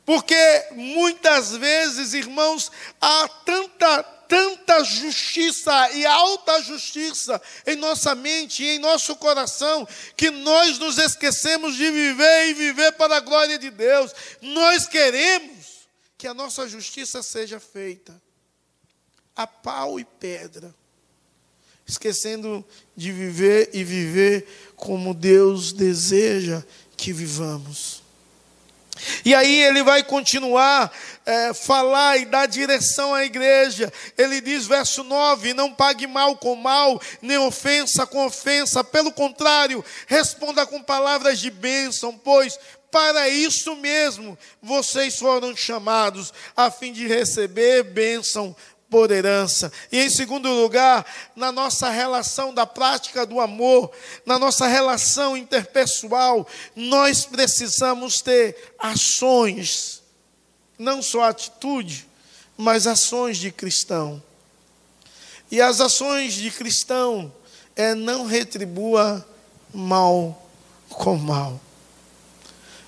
Porque 0.03 0.67
muitas 0.71 1.55
vezes, 1.55 2.15
irmãos, 2.15 2.71
há 2.99 3.27
tanta 3.45 4.18
tanta 4.29 4.83
justiça 4.83 5.91
e 5.91 6.05
alta 6.05 6.61
justiça 6.61 7.41
em 7.65 7.75
nossa 7.75 8.13
mente 8.13 8.63
e 8.63 8.75
em 8.75 8.79
nosso 8.79 9.15
coração, 9.15 9.87
que 10.15 10.29
nós 10.29 10.77
nos 10.77 10.99
esquecemos 10.99 11.75
de 11.75 11.89
viver 11.89 12.49
e 12.49 12.53
viver 12.53 12.91
para 12.91 13.17
a 13.17 13.19
glória 13.19 13.57
de 13.57 13.71
Deus. 13.71 14.13
Nós 14.39 14.87
queremos 14.87 15.89
que 16.15 16.27
a 16.27 16.33
nossa 16.33 16.69
justiça 16.69 17.23
seja 17.23 17.59
feita 17.59 18.21
a 19.35 19.47
pau 19.47 19.99
e 19.99 20.05
pedra, 20.05 20.75
esquecendo 21.87 22.63
de 22.95 23.11
viver 23.11 23.71
e 23.73 23.83
viver 23.83 24.71
como 24.75 25.13
Deus 25.13 25.73
deseja 25.73 26.63
que 26.95 27.11
vivamos. 27.11 27.98
E 29.23 29.33
aí 29.33 29.63
ele 29.63 29.83
vai 29.83 30.03
continuar 30.03 30.91
é, 31.25 31.53
falar 31.53 32.17
e 32.17 32.25
dar 32.25 32.47
direção 32.47 33.13
à 33.13 33.23
igreja. 33.23 33.91
Ele 34.17 34.41
diz, 34.41 34.65
verso 34.65 35.03
9: 35.03 35.53
Não 35.53 35.73
pague 35.73 36.07
mal 36.07 36.35
com 36.37 36.55
mal, 36.55 37.01
nem 37.21 37.37
ofensa 37.37 38.05
com 38.05 38.25
ofensa. 38.25 38.83
Pelo 38.83 39.11
contrário, 39.11 39.83
responda 40.07 40.65
com 40.65 40.81
palavras 40.81 41.39
de 41.39 41.51
bênção, 41.51 42.17
pois 42.17 42.57
para 42.91 43.29
isso 43.29 43.75
mesmo 43.75 44.37
vocês 44.61 45.17
foram 45.17 45.55
chamados, 45.55 46.33
a 46.55 46.71
fim 46.71 46.91
de 46.91 47.07
receber 47.07 47.83
bênção 47.83 48.55
por 48.89 49.11
herança. 49.11 49.71
E 49.91 49.99
em 49.99 50.09
segundo 50.09 50.49
lugar, 50.49 51.05
na 51.35 51.51
nossa 51.51 51.89
relação 51.89 52.53
da 52.53 52.65
prática 52.65 53.25
do 53.25 53.39
amor, 53.39 53.91
na 54.25 54.39
nossa 54.39 54.67
relação 54.67 55.37
interpessoal, 55.37 56.47
nós 56.75 57.25
precisamos 57.25 58.21
ter 58.21 58.73
ações, 58.77 60.01
não 60.77 61.01
só 61.01 61.23
atitude, 61.23 62.07
mas 62.57 62.87
ações 62.87 63.37
de 63.37 63.51
cristão. 63.51 64.21
E 65.51 65.61
as 65.61 65.79
ações 65.79 66.33
de 66.33 66.51
cristão 66.51 67.31
é 67.75 67.95
não 67.95 68.25
retribua 68.25 69.25
mal 69.73 70.47
com 70.89 71.15
mal. 71.15 71.59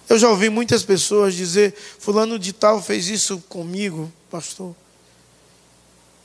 Eu 0.09 0.19
já 0.19 0.29
ouvi 0.29 0.49
muitas 0.49 0.83
pessoas 0.83 1.33
dizer: 1.33 1.73
Fulano 1.73 2.37
de 2.37 2.51
Tal 2.51 2.81
fez 2.81 3.07
isso 3.07 3.39
comigo, 3.47 4.11
pastor. 4.29 4.75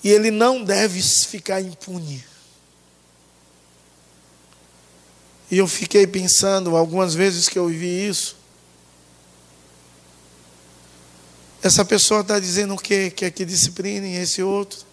E 0.06 0.08
ele 0.08 0.30
não 0.30 0.62
deve 0.62 1.02
ficar 1.02 1.60
impune. 1.60 2.24
E 5.50 5.58
eu 5.58 5.66
fiquei 5.66 6.06
pensando, 6.06 6.76
algumas 6.76 7.12
vezes 7.12 7.48
que 7.48 7.58
eu 7.58 7.66
vi 7.66 8.06
isso, 8.06 8.36
essa 11.60 11.84
pessoa 11.84 12.20
está 12.20 12.38
dizendo 12.38 12.74
o 12.74 12.78
quê? 12.78 13.10
Quer 13.10 13.32
que 13.32 13.44
disciplinem 13.44 14.14
esse 14.14 14.44
outro. 14.44 14.86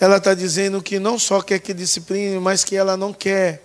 Ela 0.00 0.16
está 0.16 0.34
dizendo 0.34 0.82
que 0.82 0.98
não 0.98 1.16
só 1.16 1.40
quer 1.40 1.60
que 1.60 1.72
discipline, 1.72 2.40
mas 2.40 2.64
que 2.64 2.74
ela 2.74 2.96
não 2.96 3.12
quer 3.12 3.62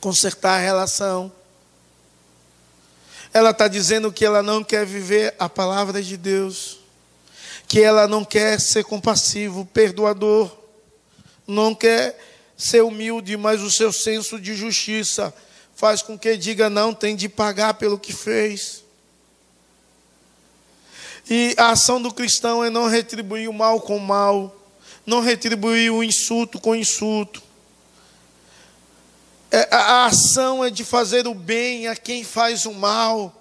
consertar 0.00 0.58
a 0.58 0.62
relação. 0.62 1.30
Ela 3.30 3.50
está 3.50 3.68
dizendo 3.68 4.10
que 4.10 4.24
ela 4.24 4.42
não 4.42 4.64
quer 4.64 4.86
viver 4.86 5.34
a 5.38 5.50
palavra 5.50 6.02
de 6.02 6.16
Deus, 6.16 6.79
que 7.70 7.80
ela 7.80 8.08
não 8.08 8.24
quer 8.24 8.58
ser 8.58 8.82
compassivo, 8.82 9.64
perdoador, 9.64 10.50
não 11.46 11.72
quer 11.72 12.18
ser 12.56 12.82
humilde, 12.82 13.36
mas 13.36 13.62
o 13.62 13.70
seu 13.70 13.92
senso 13.92 14.40
de 14.40 14.56
justiça 14.56 15.32
faz 15.76 16.02
com 16.02 16.18
que 16.18 16.36
diga 16.36 16.68
não, 16.68 16.92
tem 16.92 17.14
de 17.14 17.28
pagar 17.28 17.74
pelo 17.74 17.96
que 17.96 18.12
fez. 18.12 18.82
E 21.30 21.54
a 21.56 21.70
ação 21.70 22.02
do 22.02 22.12
cristão 22.12 22.64
é 22.64 22.70
não 22.70 22.88
retribuir 22.88 23.48
o 23.48 23.52
mal 23.52 23.80
com 23.80 23.98
o 23.98 24.00
mal, 24.00 24.52
não 25.06 25.20
retribuir 25.20 25.92
o 25.92 26.02
insulto 26.02 26.58
com 26.58 26.74
insulto. 26.74 27.40
É, 29.48 29.72
a 29.72 30.06
ação 30.06 30.64
é 30.64 30.70
de 30.70 30.82
fazer 30.82 31.28
o 31.28 31.34
bem 31.34 31.86
a 31.86 31.94
quem 31.94 32.24
faz 32.24 32.66
o 32.66 32.74
mal. 32.74 33.39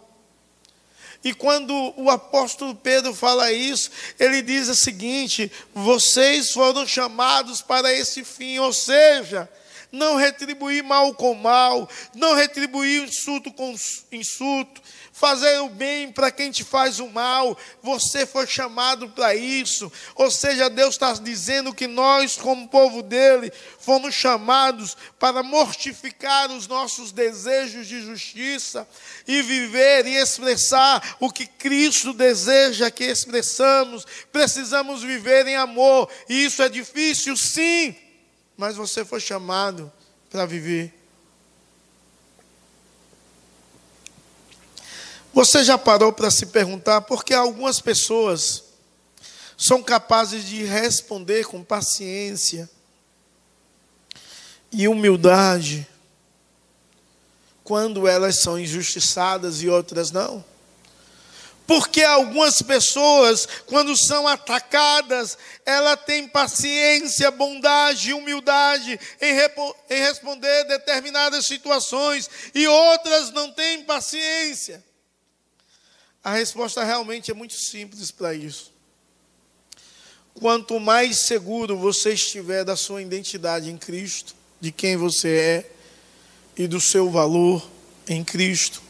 E 1.23 1.33
quando 1.33 1.93
o 1.97 2.09
apóstolo 2.09 2.73
Pedro 2.73 3.13
fala 3.13 3.51
isso, 3.51 3.91
ele 4.19 4.41
diz 4.41 4.69
o 4.69 4.75
seguinte: 4.75 5.51
vocês 5.73 6.51
foram 6.51 6.87
chamados 6.87 7.61
para 7.61 7.93
esse 7.93 8.23
fim, 8.23 8.59
ou 8.59 8.71
seja, 8.71 9.49
não 9.91 10.15
retribuir 10.15 10.83
mal 10.83 11.13
com 11.13 11.33
mal, 11.33 11.89
não 12.15 12.35
retribuir 12.35 13.03
insulto 13.03 13.51
com 13.51 13.75
insulto, 14.11 14.81
fazer 15.19 15.59
o 15.59 15.69
bem 15.69 16.11
para 16.11 16.31
quem 16.31 16.49
te 16.49 16.63
faz 16.63 16.99
o 16.99 17.07
mal, 17.09 17.57
você 17.81 18.25
foi 18.25 18.47
chamado 18.47 19.09
para 19.09 19.35
isso. 19.35 19.91
Ou 20.15 20.31
seja, 20.31 20.69
Deus 20.69 20.95
está 20.95 21.13
dizendo 21.13 21.73
que 21.73 21.87
nós, 21.87 22.37
como 22.37 22.67
povo 22.67 23.03
dele, 23.03 23.51
fomos 23.79 24.15
chamados 24.15 24.95
para 25.19 25.43
mortificar 25.43 26.51
os 26.51 26.67
nossos 26.67 27.11
desejos 27.11 27.87
de 27.87 28.01
justiça 28.01 28.87
e 29.27 29.41
viver 29.41 30.07
e 30.07 30.15
expressar 30.15 31.17
o 31.19 31.31
que 31.31 31.45
Cristo 31.45 32.13
deseja 32.13 32.89
que 32.89 33.03
expressamos. 33.03 34.05
Precisamos 34.31 35.03
viver 35.03 35.47
em 35.47 35.55
amor, 35.55 36.09
e 36.29 36.45
isso 36.45 36.63
é 36.63 36.69
difícil, 36.69 37.35
sim 37.35 37.95
mas 38.59 38.75
você 38.75 39.05
foi 39.05 39.21
chamado 39.21 39.89
para 40.29 40.45
viver. 40.45 40.98
Você 45.39 45.63
já 45.63 45.77
parou 45.77 46.11
para 46.11 46.29
se 46.29 46.47
perguntar 46.47 46.99
por 46.99 47.23
que 47.23 47.33
algumas 47.33 47.79
pessoas 47.79 48.61
são 49.57 49.81
capazes 49.81 50.43
de 50.43 50.65
responder 50.65 51.45
com 51.45 51.63
paciência 51.63 52.69
e 54.69 54.85
humildade 54.85 55.87
quando 57.63 58.05
elas 58.05 58.41
são 58.41 58.59
injustiçadas 58.59 59.61
e 59.61 59.69
outras 59.69 60.11
não? 60.11 60.43
Porque 61.65 62.03
algumas 62.03 62.61
pessoas, 62.61 63.47
quando 63.65 63.95
são 63.95 64.27
atacadas, 64.27 65.37
ela 65.65 65.95
tem 65.95 66.27
paciência, 66.27 67.31
bondade, 67.31 68.11
humildade 68.11 68.99
em, 69.21 69.33
em 69.89 69.99
responder 70.01 70.65
determinadas 70.65 71.45
situações, 71.45 72.29
e 72.53 72.67
outras 72.67 73.31
não 73.31 73.53
têm 73.53 73.85
paciência. 73.85 74.83
A 76.23 76.33
resposta 76.33 76.83
realmente 76.83 77.31
é 77.31 77.33
muito 77.33 77.53
simples 77.53 78.11
para 78.11 78.33
isso. 78.33 78.71
Quanto 80.33 80.79
mais 80.79 81.25
seguro 81.25 81.77
você 81.77 82.13
estiver 82.13 82.63
da 82.63 82.75
sua 82.75 83.01
identidade 83.01 83.69
em 83.69 83.77
Cristo, 83.77 84.35
de 84.59 84.71
quem 84.71 84.97
você 84.97 85.29
é 85.29 85.71
e 86.57 86.67
do 86.67 86.79
seu 86.79 87.09
valor 87.09 87.65
em 88.07 88.23
Cristo, 88.23 88.81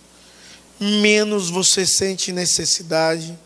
menos 0.80 1.50
você 1.50 1.86
sente 1.86 2.32
necessidade 2.32 3.38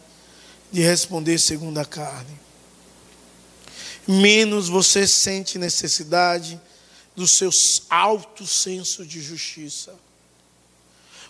de 0.72 0.82
responder 0.82 1.38
segundo 1.39 1.78
a 1.78 1.86
carne. 1.86 2.39
Menos 4.08 4.67
você 4.67 5.08
sente 5.08 5.58
necessidade 5.58 6.60
do 7.15 7.28
seu 7.28 7.50
alto 7.89 8.46
senso 8.46 9.06
de 9.06 9.22
justiça. 9.22 9.93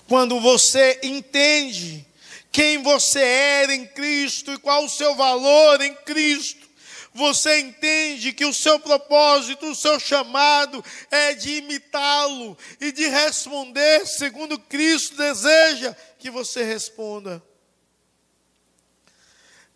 Quando 0.07 0.39
você 0.39 0.99
entende 1.03 2.05
quem 2.53 2.83
você 2.83 3.19
era 3.19 3.73
em 3.73 3.83
Cristo 3.83 4.53
e 4.53 4.59
qual 4.59 4.85
o 4.85 4.89
seu 4.89 5.15
valor 5.15 5.81
em 5.81 5.95
Cristo, 5.95 6.69
você 7.11 7.59
entende 7.59 8.31
que 8.31 8.45
o 8.45 8.53
seu 8.53 8.79
propósito, 8.79 9.65
o 9.65 9.75
seu 9.75 9.99
chamado 9.99 10.83
é 11.09 11.33
de 11.33 11.57
imitá-lo 11.57 12.55
e 12.79 12.91
de 12.91 13.07
responder 13.07 14.05
segundo 14.05 14.59
Cristo 14.59 15.17
deseja 15.17 15.95
que 16.19 16.29
você 16.29 16.63
responda. 16.63 17.41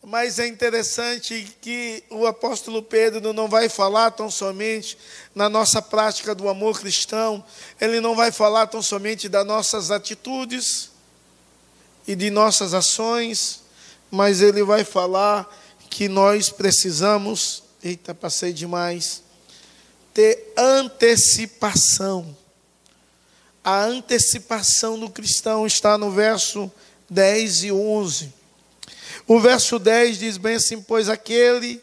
Mas 0.04 0.38
é 0.38 0.48
interessante 0.48 1.58
que 1.60 2.04
o 2.12 2.28
apóstolo 2.28 2.84
Pedro 2.84 3.34
não 3.34 3.48
vai 3.48 3.70
falar 3.70 4.12
tão 4.12 4.30
somente 4.30 4.98
na 5.34 5.50
nossa 5.50 5.82
prática 5.82 6.36
do 6.36 6.48
amor 6.48 6.80
cristão, 6.80 7.44
ele 7.82 8.00
não 8.00 8.16
vai 8.16 8.32
falar 8.32 8.68
tão 8.68 8.84
somente 8.84 9.28
das 9.28 9.46
nossas 9.46 9.90
atitudes 9.90 10.96
e 12.08 12.16
de 12.16 12.32
nossas 12.32 12.74
ações, 12.74 13.62
mas 14.10 14.42
ele 14.42 14.64
vai 14.64 14.86
falar 14.86 15.46
que 15.90 16.08
nós 16.08 16.50
precisamos, 16.50 17.64
eita, 17.84 18.16
passei 18.16 18.54
demais, 18.54 19.22
ter 20.14 20.54
antecipação. 20.56 22.36
A 23.64 23.84
antecipação 23.84 24.98
do 24.98 25.10
cristão 25.10 25.68
está 25.68 25.98
no 25.98 26.10
verso 26.10 26.72
10 27.10 27.64
e 27.66 27.72
11. 27.72 28.34
O 29.28 29.42
verso 29.42 29.78
10 29.78 30.20
diz 30.20 30.38
bem 30.38 30.56
assim: 30.56 30.82
Pois 30.82 31.10
aquele 31.10 31.82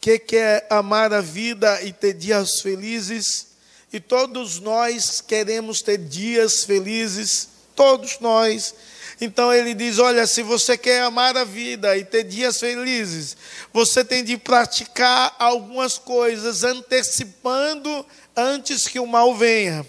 que 0.00 0.18
quer 0.18 0.66
amar 0.70 1.12
a 1.12 1.20
vida 1.20 1.82
e 1.82 1.92
ter 1.92 2.12
dias 2.12 2.60
felizes, 2.60 3.48
e 3.92 3.98
todos 3.98 4.60
nós 4.60 5.20
queremos 5.20 5.82
ter 5.82 5.98
dias 5.98 6.62
felizes, 6.62 7.48
todos 7.74 8.20
nós 8.20 8.74
então 9.24 9.52
ele 9.52 9.74
diz: 9.74 9.98
Olha, 9.98 10.26
se 10.26 10.42
você 10.42 10.76
quer 10.76 11.02
amar 11.02 11.36
a 11.36 11.44
vida 11.44 11.96
e 11.96 12.04
ter 12.04 12.24
dias 12.24 12.60
felizes, 12.60 13.36
você 13.72 14.04
tem 14.04 14.22
de 14.22 14.36
praticar 14.36 15.34
algumas 15.38 15.98
coisas 15.98 16.62
antecipando 16.62 18.06
antes 18.36 18.86
que 18.86 19.00
o 19.00 19.06
mal 19.06 19.34
venha. 19.34 19.84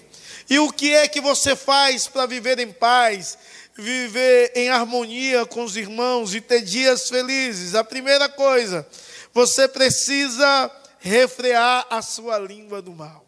E 0.49 0.59
o 0.59 0.71
que 0.71 0.93
é 0.93 1.07
que 1.07 1.19
você 1.19 1.55
faz 1.55 2.07
para 2.07 2.25
viver 2.25 2.59
em 2.59 2.71
paz, 2.71 3.37
viver 3.75 4.51
em 4.55 4.69
harmonia 4.69 5.45
com 5.45 5.63
os 5.63 5.75
irmãos 5.75 6.33
e 6.33 6.41
ter 6.41 6.61
dias 6.61 7.09
felizes? 7.09 7.75
A 7.75 7.83
primeira 7.83 8.29
coisa, 8.29 8.87
você 9.33 9.67
precisa 9.67 10.71
refrear 10.99 11.85
a 11.89 12.01
sua 12.01 12.39
língua 12.39 12.81
do 12.81 12.91
mal. 12.91 13.25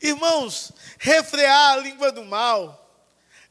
Irmãos, 0.00 0.72
refrear 0.98 1.72
a 1.72 1.76
língua 1.76 2.10
do 2.10 2.24
mal 2.24 2.81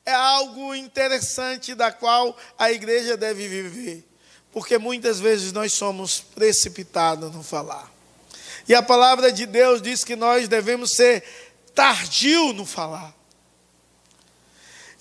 é 0.06 0.14
algo 0.14 0.74
interessante 0.74 1.76
da 1.76 1.92
qual 1.92 2.36
a 2.58 2.72
igreja 2.72 3.16
deve 3.16 3.48
viver, 3.48 4.08
porque 4.52 4.78
muitas 4.78 5.20
vezes 5.20 5.52
nós 5.52 5.74
somos 5.74 6.20
precipitados 6.20 7.34
no 7.34 7.44
falar. 7.44 7.92
E 8.68 8.76
a 8.76 8.82
palavra 8.82 9.32
de 9.32 9.46
Deus 9.46 9.82
diz 9.82 10.04
que 10.04 10.16
nós 10.16 10.48
devemos 10.48 10.92
ser 10.92 11.24
tardio 11.74 12.54
no 12.54 12.66
falar. 12.66 13.14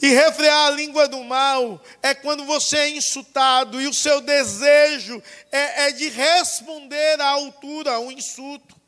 E 0.02 0.08
refrear 0.08 0.68
a 0.68 0.70
língua 0.70 1.06
do 1.06 1.22
mal 1.24 1.82
é 2.02 2.14
quando 2.14 2.46
você 2.46 2.76
é 2.78 2.88
insultado 2.90 3.78
e 3.80 3.86
o 3.86 3.92
seu 3.92 4.22
desejo 4.22 5.22
é, 5.52 5.88
é 5.88 5.92
de 5.92 6.08
responder 6.08 7.20
à 7.20 7.28
altura 7.28 7.92
ao 7.92 8.10
insulto. 8.10 8.79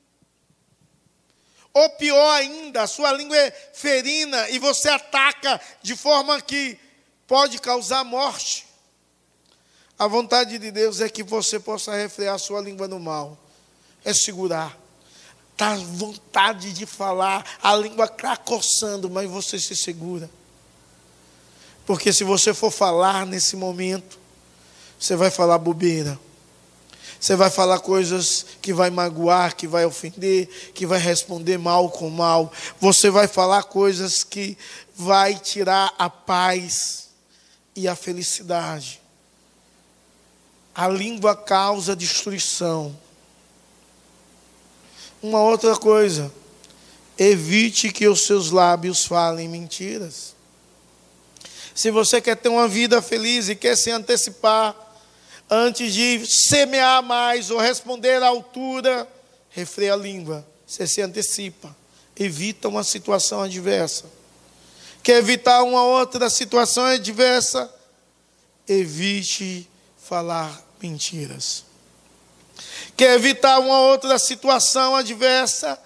Ou 1.75 1.89
pior 1.91 2.31
ainda, 2.35 2.83
a 2.83 2.87
sua 2.87 3.13
língua 3.13 3.37
é 3.37 3.51
ferina 3.73 4.49
e 4.51 4.59
você 4.59 4.89
ataca 4.89 5.61
de 5.83 5.97
forma 5.97 6.41
que 6.41 6.79
pode 7.27 7.59
causar 7.59 8.05
morte. 8.05 8.67
A 9.99 10.07
vontade 10.07 10.59
de 10.59 10.71
Deus 10.71 11.01
é 11.01 11.09
que 11.09 11.23
você 11.23 11.59
possa 11.59 11.95
refrear 11.95 12.39
sua 12.39 12.61
língua 12.61 12.89
no 12.89 12.99
mal, 12.99 13.39
é 14.05 14.13
segurar, 14.13 14.77
está 15.53 15.77
vontade 15.77 16.73
de 16.73 16.85
falar, 16.85 17.59
a 17.63 17.75
língua 17.77 18.09
coçando, 18.45 19.09
mas 19.09 19.31
você 19.31 19.59
se 19.59 19.77
segura. 19.77 20.29
Porque 21.87 22.13
se 22.13 22.25
você 22.25 22.53
for 22.53 22.71
falar 22.71 23.27
nesse 23.27 23.57
momento, 23.57 24.19
você 24.99 25.17
vai 25.17 25.31
falar 25.31 25.59
bobeira. 25.59 26.19
Você 27.23 27.37
vai 27.37 27.51
falar 27.51 27.79
coisas 27.79 28.45
que 28.61 28.73
vai 28.73 28.91
magoar, 28.91 29.55
que 29.55 29.69
vai 29.69 29.87
ofender, 29.87 30.49
que 30.75 30.85
vai 30.85 30.99
responder 30.99 31.57
mal 31.57 31.89
com 31.89 32.11
mal. 32.11 32.53
Você 32.81 33.11
vai 33.11 33.29
falar 33.29 33.63
coisas 33.63 34.25
que 34.25 34.59
vai 34.93 35.37
tirar 35.37 35.95
a 35.97 36.11
paz 36.11 37.11
e 37.77 37.87
a 37.87 37.95
felicidade. 37.95 39.01
A 40.75 40.89
língua 40.89 41.37
causa 41.37 41.95
destruição. 41.95 42.99
Uma 45.23 45.43
outra 45.43 45.77
coisa, 45.77 46.29
evite 47.17 47.93
que 47.93 48.09
os 48.09 48.23
seus 48.23 48.51
lábios 48.51 49.07
falem 49.07 49.49
mentiras. 49.49 50.35
Se 51.73 51.89
você 51.93 52.21
quer 52.21 52.35
ter 52.35 52.49
uma 52.49 52.67
vida 52.67 53.01
feliz 53.01 53.49
e 53.49 53.55
quer 53.55 53.77
se 53.77 53.93
antecipar, 53.93 54.92
antes 55.55 55.93
de 55.93 56.25
semear 56.27 57.03
mais 57.03 57.51
ou 57.51 57.59
responder 57.59 58.23
à 58.23 58.29
altura, 58.29 59.07
refreia 59.51 59.93
a 59.93 59.97
língua. 59.97 60.47
Você 60.67 60.87
se 60.87 61.03
antecipa, 61.03 61.77
evita 62.17 62.69
uma 62.69 62.83
situação 62.83 63.43
adversa. 63.43 64.07
Quer 65.03 65.19
evitar 65.19 65.63
uma 65.63 65.85
outra 65.85 66.31
situação 66.31 66.87
adversa? 66.87 67.71
Evite 68.67 69.69
falar 69.99 70.59
mentiras. 70.81 71.65
Quer 72.97 73.17
evitar 73.17 73.59
uma 73.59 73.79
outra 73.79 74.19
situação 74.19 74.97
adversa? 74.97 75.79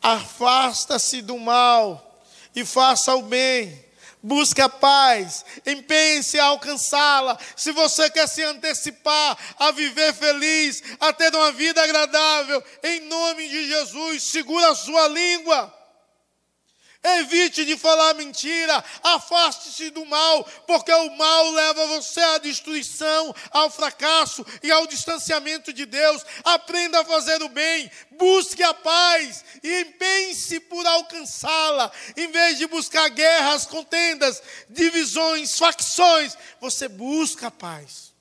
Afasta-se 0.00 1.20
do 1.20 1.36
mal 1.36 2.22
e 2.56 2.64
faça 2.64 3.14
o 3.14 3.22
bem. 3.22 3.84
Busque 4.22 4.60
a 4.60 4.68
paz, 4.68 5.44
empenhe-se 5.66 6.38
a 6.38 6.44
alcançá-la. 6.44 7.38
Se 7.56 7.72
você 7.72 8.10
quer 8.10 8.28
se 8.28 8.42
antecipar 8.42 9.38
a 9.58 9.70
viver 9.70 10.12
feliz, 10.12 10.82
a 11.00 11.10
ter 11.12 11.34
uma 11.34 11.52
vida 11.52 11.82
agradável, 11.82 12.62
em 12.82 13.00
nome 13.00 13.48
de 13.48 13.68
Jesus, 13.68 14.24
segura 14.24 14.70
a 14.70 14.74
sua 14.74 15.08
língua. 15.08 15.79
Evite 17.02 17.64
de 17.64 17.78
falar 17.78 18.12
mentira, 18.14 18.84
afaste-se 19.02 19.88
do 19.88 20.04
mal, 20.04 20.44
porque 20.66 20.92
o 20.92 21.16
mal 21.16 21.50
leva 21.50 21.86
você 21.86 22.20
à 22.20 22.36
destruição, 22.36 23.34
ao 23.50 23.70
fracasso 23.70 24.44
e 24.62 24.70
ao 24.70 24.86
distanciamento 24.86 25.72
de 25.72 25.86
Deus. 25.86 26.22
Aprenda 26.44 27.00
a 27.00 27.04
fazer 27.04 27.42
o 27.42 27.48
bem, 27.48 27.90
busque 28.18 28.62
a 28.62 28.74
paz 28.74 29.42
e 29.62 29.80
empenhe-se 29.80 30.60
por 30.60 30.86
alcançá-la. 30.86 31.90
Em 32.18 32.30
vez 32.30 32.58
de 32.58 32.66
buscar 32.66 33.08
guerras, 33.08 33.64
contendas, 33.64 34.42
divisões, 34.68 35.58
facções, 35.58 36.36
você 36.60 36.86
busca 36.86 37.46
a 37.46 37.50
paz. 37.50 38.12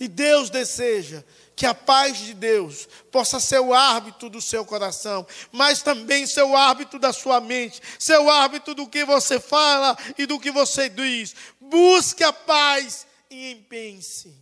E 0.00 0.08
Deus 0.08 0.50
deseja 0.50 1.22
que 1.60 1.66
a 1.66 1.74
paz 1.74 2.16
de 2.16 2.32
Deus 2.32 2.88
possa 3.12 3.38
ser 3.38 3.60
o 3.60 3.74
árbitro 3.74 4.30
do 4.30 4.40
seu 4.40 4.64
coração, 4.64 5.26
mas 5.52 5.82
também 5.82 6.26
ser 6.26 6.42
o 6.42 6.56
árbitro 6.56 6.98
da 6.98 7.12
sua 7.12 7.38
mente, 7.38 7.82
ser 7.98 8.18
o 8.18 8.30
árbitro 8.30 8.74
do 8.74 8.88
que 8.88 9.04
você 9.04 9.38
fala 9.38 9.94
e 10.16 10.24
do 10.24 10.40
que 10.40 10.50
você 10.50 10.88
diz. 10.88 11.34
Busque 11.60 12.24
a 12.24 12.32
paz 12.32 13.06
e 13.28 13.52
empenhe-se 13.52 14.34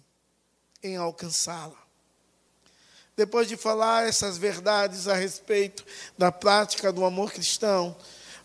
em 0.81 0.97
alcançá-la. 0.97 1.75
Depois 3.17 3.49
de 3.49 3.57
falar 3.57 4.07
essas 4.07 4.39
verdades 4.39 5.09
a 5.09 5.15
respeito 5.17 5.85
da 6.17 6.31
prática 6.31 6.93
do 6.93 7.05
amor 7.05 7.33
cristão, 7.33 7.97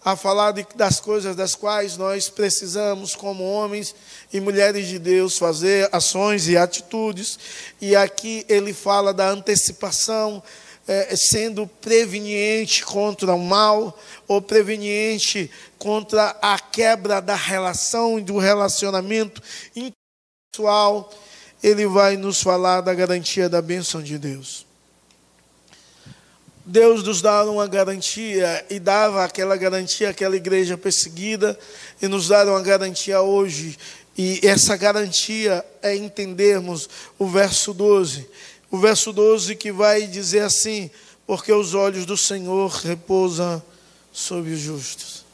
a 0.03 0.15
falar 0.15 0.51
de, 0.51 0.65
das 0.75 0.99
coisas 0.99 1.35
das 1.35 1.55
quais 1.55 1.95
nós 1.97 2.29
precisamos, 2.29 3.15
como 3.15 3.43
homens 3.43 3.95
e 4.31 4.39
mulheres 4.39 4.87
de 4.87 4.99
Deus, 4.99 5.37
fazer 5.37 5.87
ações 5.91 6.47
e 6.47 6.57
atitudes. 6.57 7.39
E 7.79 7.95
aqui 7.95 8.45
ele 8.49 8.73
fala 8.73 9.13
da 9.13 9.29
antecipação, 9.29 10.43
é, 10.85 11.15
sendo 11.15 11.65
preveniente 11.65 12.83
contra 12.83 13.33
o 13.33 13.39
mal, 13.39 13.97
ou 14.27 14.41
preveniente 14.41 15.49
contra 15.77 16.35
a 16.41 16.59
quebra 16.59 17.21
da 17.21 17.35
relação 17.35 18.19
e 18.19 18.21
do 18.21 18.37
relacionamento 18.37 19.41
impessoal. 19.75 21.11
Ele 21.61 21.87
vai 21.87 22.17
nos 22.17 22.41
falar 22.41 22.81
da 22.81 22.93
garantia 22.93 23.47
da 23.47 23.61
bênção 23.61 24.03
de 24.03 24.17
Deus. 24.17 24.65
Deus 26.65 27.03
nos 27.03 27.21
dá 27.21 27.43
uma 27.43 27.67
garantia 27.67 28.65
e 28.69 28.79
dava 28.79 29.25
aquela 29.25 29.57
garantia 29.57 30.09
àquela 30.09 30.37
igreja 30.37 30.77
perseguida 30.77 31.59
e 32.01 32.07
nos 32.07 32.29
dá 32.29 32.45
uma 32.45 32.61
garantia 32.61 33.21
hoje. 33.21 33.77
E 34.17 34.39
essa 34.43 34.77
garantia 34.77 35.65
é 35.81 35.93
entendermos 35.93 36.89
o 37.19 37.27
verso 37.27 37.73
12. 37.73 38.25
O 38.71 38.77
verso 38.77 39.11
12 39.11 39.55
que 39.55 39.73
vai 39.73 40.07
dizer 40.07 40.39
assim: 40.39 40.89
Porque 41.27 41.51
os 41.51 41.73
olhos 41.73 42.05
do 42.05 42.15
Senhor 42.15 42.69
repousam 42.69 43.61
sobre 44.11 44.53
os 44.53 44.59
justos. 44.59 45.25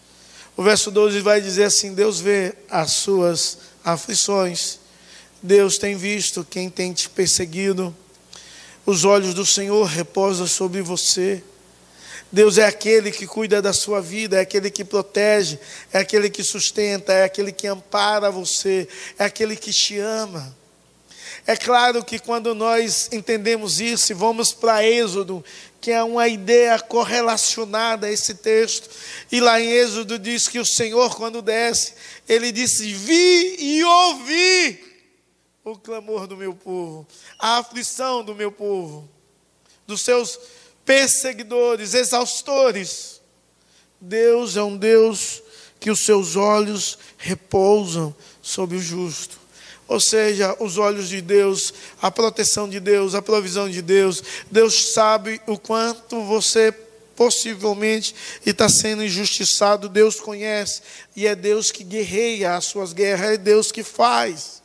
O 0.58 0.64
verso 0.64 0.90
12 0.90 1.22
vai 1.22 1.40
dizer 1.42 1.66
assim: 1.66 1.94
Deus 1.94 2.20
vê 2.20 2.56
as 2.70 2.92
suas 2.92 3.60
aflições, 3.86 4.80
Deus 5.44 5.78
tem 5.78 5.96
visto 5.96 6.44
quem 6.50 6.72
tem 6.72 6.92
te 6.92 7.08
perseguido 7.08 7.96
os 8.86 9.06
olhos 9.06 9.34
do 9.34 9.46
Senhor 9.46 9.86
reposam 9.86 10.48
sobre 10.48 10.82
você. 10.82 11.44
Deus 12.32 12.58
é 12.58 12.66
aquele 12.66 13.12
que 13.12 13.26
cuida 13.26 13.62
da 13.62 13.74
sua 13.74 14.02
vida, 14.02 14.38
é 14.38 14.42
aquele 14.42 14.70
que 14.70 14.84
protege, 14.84 15.60
é 15.92 16.00
aquele 16.00 16.30
que 16.30 16.44
sustenta, 16.44 17.12
é 17.12 17.24
aquele 17.24 17.52
que 17.52 17.66
ampara 17.66 18.30
você, 18.30 18.88
é 19.18 19.26
aquele 19.26 19.56
que 19.56 19.72
te 19.72 19.98
ama. 19.98 20.56
É 21.48 21.56
claro 21.56 22.04
que 22.04 22.20
quando 22.20 22.54
nós 22.54 23.10
entendemos 23.12 23.80
isso 23.80 24.12
e 24.12 24.16
vamos 24.16 24.54
para 24.54 24.86
Êxodo, 24.86 25.44
que 25.82 25.90
é 25.90 26.04
uma 26.04 26.28
ideia 26.28 26.78
correlacionada 26.80 28.06
a 28.06 28.12
esse 28.12 28.36
texto, 28.36 28.90
e 29.32 29.40
lá 29.40 29.60
em 29.60 29.72
Êxodo 29.72 30.20
diz 30.20 30.48
que 30.48 30.60
o 30.60 30.66
Senhor, 30.66 31.16
quando 31.16 31.42
desce, 31.42 31.94
ele 32.28 32.52
disse: 32.52 32.94
Vi 32.94 33.56
e 33.58 33.84
ouvi 33.84 34.89
o 35.72 35.80
clamor 35.80 36.28
do 36.28 36.38
meu 36.38 36.54
povo, 36.54 37.08
a 37.38 37.58
aflição 37.58 38.24
do 38.24 38.36
meu 38.36 38.52
povo, 38.52 39.10
dos 39.86 40.02
seus 40.02 40.40
perseguidores, 40.86 41.94
exaustores. 41.94 43.22
Deus 44.02 44.56
é 44.56 44.64
um 44.64 44.78
Deus 44.78 45.42
que 45.80 45.92
os 45.92 46.06
seus 46.06 46.36
olhos 46.36 46.98
repousam 47.18 48.16
sobre 48.42 48.78
o 48.78 48.82
justo. 48.82 49.40
Ou 49.88 50.00
seja, 50.00 50.56
os 50.60 50.78
olhos 50.78 51.10
de 51.10 51.20
Deus, 51.20 51.74
a 52.00 52.12
proteção 52.12 52.70
de 52.70 52.80
Deus, 52.80 53.16
a 53.16 53.22
provisão 53.22 53.70
de 53.70 53.82
Deus. 53.82 54.22
Deus 54.52 54.94
sabe 54.94 55.42
o 55.48 55.58
quanto 55.58 56.24
você 56.24 56.72
possivelmente 57.16 58.16
está 58.46 58.70
sendo 58.70 59.04
injustiçado. 59.04 59.90
Deus 59.90 60.20
conhece 60.20 60.82
e 61.16 61.26
é 61.26 61.36
Deus 61.36 61.72
que 61.72 61.84
guerreia 61.84 62.56
as 62.56 62.66
suas 62.66 62.94
guerras, 62.94 63.32
é 63.32 63.38
Deus 63.38 63.72
que 63.72 63.84
faz. 63.84 64.62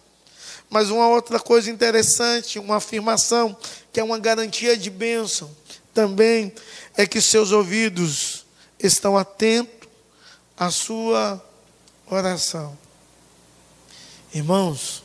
Mas 0.74 0.90
uma 0.90 1.06
outra 1.06 1.38
coisa 1.38 1.70
interessante, 1.70 2.58
uma 2.58 2.78
afirmação, 2.78 3.56
que 3.92 4.00
é 4.00 4.02
uma 4.02 4.18
garantia 4.18 4.76
de 4.76 4.90
bênção, 4.90 5.48
também 5.94 6.52
é 6.96 7.06
que 7.06 7.20
seus 7.20 7.52
ouvidos 7.52 8.44
estão 8.76 9.16
atentos 9.16 9.88
à 10.58 10.72
sua 10.72 11.40
oração. 12.10 12.76
Irmãos, 14.34 15.04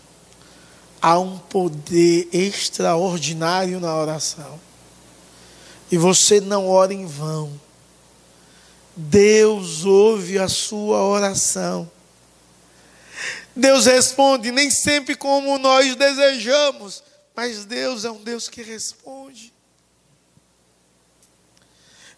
há 1.00 1.20
um 1.20 1.38
poder 1.38 2.28
extraordinário 2.34 3.80
na 3.80 3.96
oração. 3.96 4.60
E 5.92 6.00
você 6.00 6.42
não 6.42 6.68
ora 6.68 6.96
em 6.96 7.06
vão. 7.06 7.62
Deus 8.96 9.86
ouve 9.86 10.40
a 10.40 10.48
sua 10.48 11.04
oração. 11.04 11.88
Deus 13.60 13.86
responde 13.86 14.52
nem 14.52 14.72
sempre 14.72 15.16
como 15.16 15.58
nós 15.58 15.96
desejamos, 15.96 17.04
mas 17.36 17.66
Deus 17.66 18.06
é 18.06 18.12
um 18.12 18.24
Deus 18.24 18.50
que 18.50 18.62
responde. 18.62 19.54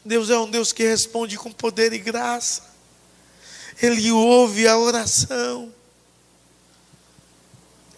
Deus 0.04 0.30
é 0.30 0.38
um 0.38 0.50
Deus 0.50 0.72
que 0.72 0.84
responde 0.84 1.38
com 1.38 1.52
poder 1.52 1.94
e 1.94 2.00
graça. 2.00 2.64
Ele 3.82 4.12
ouve 4.12 4.68
a 4.68 4.78
oração. 4.78 5.74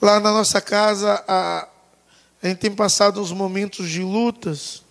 Lá 0.02 0.20
na 0.20 0.32
nossa 0.32 0.60
casa, 0.60 1.24
a, 1.28 1.68
a 2.42 2.48
gente 2.48 2.60
tem 2.60 2.76
passado 2.76 3.22
uns 3.22 3.32
momentos 3.32 3.90
de 3.90 4.02
lutas, 4.02 4.84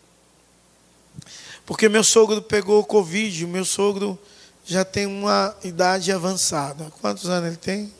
porque 1.66 1.88
meu 1.88 2.02
sogro 2.02 2.40
pegou 2.40 2.82
Covid, 2.84 3.46
meu 3.46 3.64
sogro 3.64 4.18
já 4.64 4.84
tem 4.84 5.06
uma 5.06 5.54
idade 5.62 6.10
avançada. 6.10 6.90
Quantos 7.00 7.28
anos 7.28 7.48
ele 7.48 7.56
tem? 7.56 7.92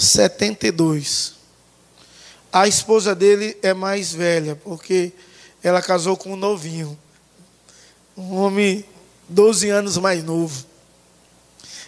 72. 0.00 1.34
A 2.52 2.66
esposa 2.66 3.14
dele 3.14 3.56
é 3.62 3.74
mais 3.74 4.12
velha, 4.12 4.56
porque 4.56 5.12
ela 5.62 5.82
casou 5.82 6.16
com 6.16 6.32
um 6.32 6.36
novinho, 6.36 6.98
um 8.16 8.34
homem 8.36 8.84
12 9.28 9.68
anos 9.68 9.96
mais 9.98 10.24
novo. 10.24 10.66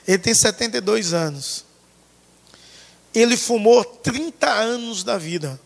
Ele 0.07 0.19
tem 0.19 0.35
72 0.35 1.13
anos. 1.13 1.65
Ele 3.15 3.37
fumou 3.37 3.85
30 3.85 4.49
anos 4.51 5.03
da 5.03 5.19
vida. 5.19 5.61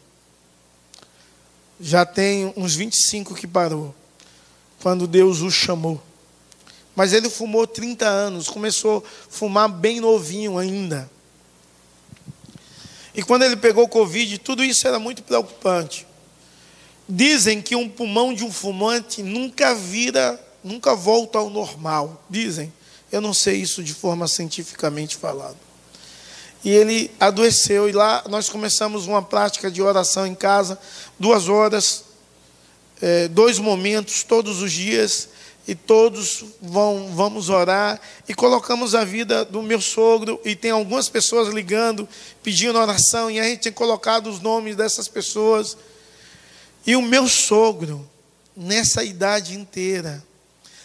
Já 1.81 2.07
tem 2.07 2.53
uns 2.57 2.75
25 2.75 3.35
que 3.35 3.47
parou, 3.47 3.95
quando 4.81 5.07
Deus 5.07 5.41
o 5.41 5.51
chamou. 5.51 6.03
Mas 6.95 7.13
ele 7.13 7.29
fumou 7.29 7.67
30 7.67 8.07
anos, 8.07 8.49
começou 8.49 9.05
a 9.05 9.31
fumar 9.31 9.69
bem 9.69 10.01
novinho 10.01 10.57
ainda. 10.57 11.11
E 13.17 13.23
quando 13.23 13.45
ele 13.45 13.57
pegou 13.57 13.89
Covid, 13.89 14.37
tudo 14.39 14.63
isso 14.63 14.87
era 14.87 14.99
muito 14.99 15.23
preocupante. 15.23 16.07
Dizem 17.09 17.63
que 17.63 17.75
um 17.75 17.89
pulmão 17.89 18.35
de 18.35 18.45
um 18.45 18.53
fumante 18.53 19.23
nunca 19.23 19.75
vira, 19.75 20.39
nunca 20.63 20.95
volta 20.95 21.39
ao 21.39 21.49
normal. 21.49 22.23
Dizem. 22.29 22.71
Eu 23.11 23.23
não 23.23 23.33
sei 23.33 23.57
isso 23.57 23.83
de 23.83 23.95
forma 23.95 24.29
cientificamente 24.29 25.17
falada. 25.17 25.57
E 26.63 26.71
ele 26.71 27.11
adoeceu, 27.19 27.89
e 27.89 27.93
lá 27.93 28.23
nós 28.29 28.51
começamos 28.51 29.07
uma 29.07 29.23
prática 29.23 29.71
de 29.71 29.81
oração 29.81 30.27
em 30.27 30.35
casa, 30.35 30.79
duas 31.19 31.49
horas, 31.49 32.05
é, 33.01 33.29
dois 33.29 33.59
momentos, 33.59 34.25
todos 34.25 34.61
os 34.61 34.73
dias, 34.73 35.29
e 35.67 35.75
todos 35.75 36.45
vão, 36.63 37.13
vamos 37.15 37.49
orar, 37.49 38.01
e 38.29 38.35
colocamos 38.35 38.95
a 38.95 39.05
vida 39.05 39.45
do 39.45 39.63
meu 39.63 39.81
sogro, 39.81 40.41
e 40.45 40.55
tem 40.55 40.71
algumas 40.71 41.09
pessoas 41.09 41.53
ligando, 41.53 42.09
pedindo 42.43 42.79
oração, 42.79 43.31
e 43.31 43.41
a 43.41 43.45
gente 43.45 43.63
tem 43.63 43.73
colocado 43.73 44.29
os 44.29 44.41
nomes 44.41 44.77
dessas 44.77 45.09
pessoas. 45.09 45.77
E 46.87 46.95
o 46.95 47.03
meu 47.03 47.29
sogro, 47.29 48.09
nessa 48.57 49.03
idade 49.03 49.55
inteira, 49.55 50.25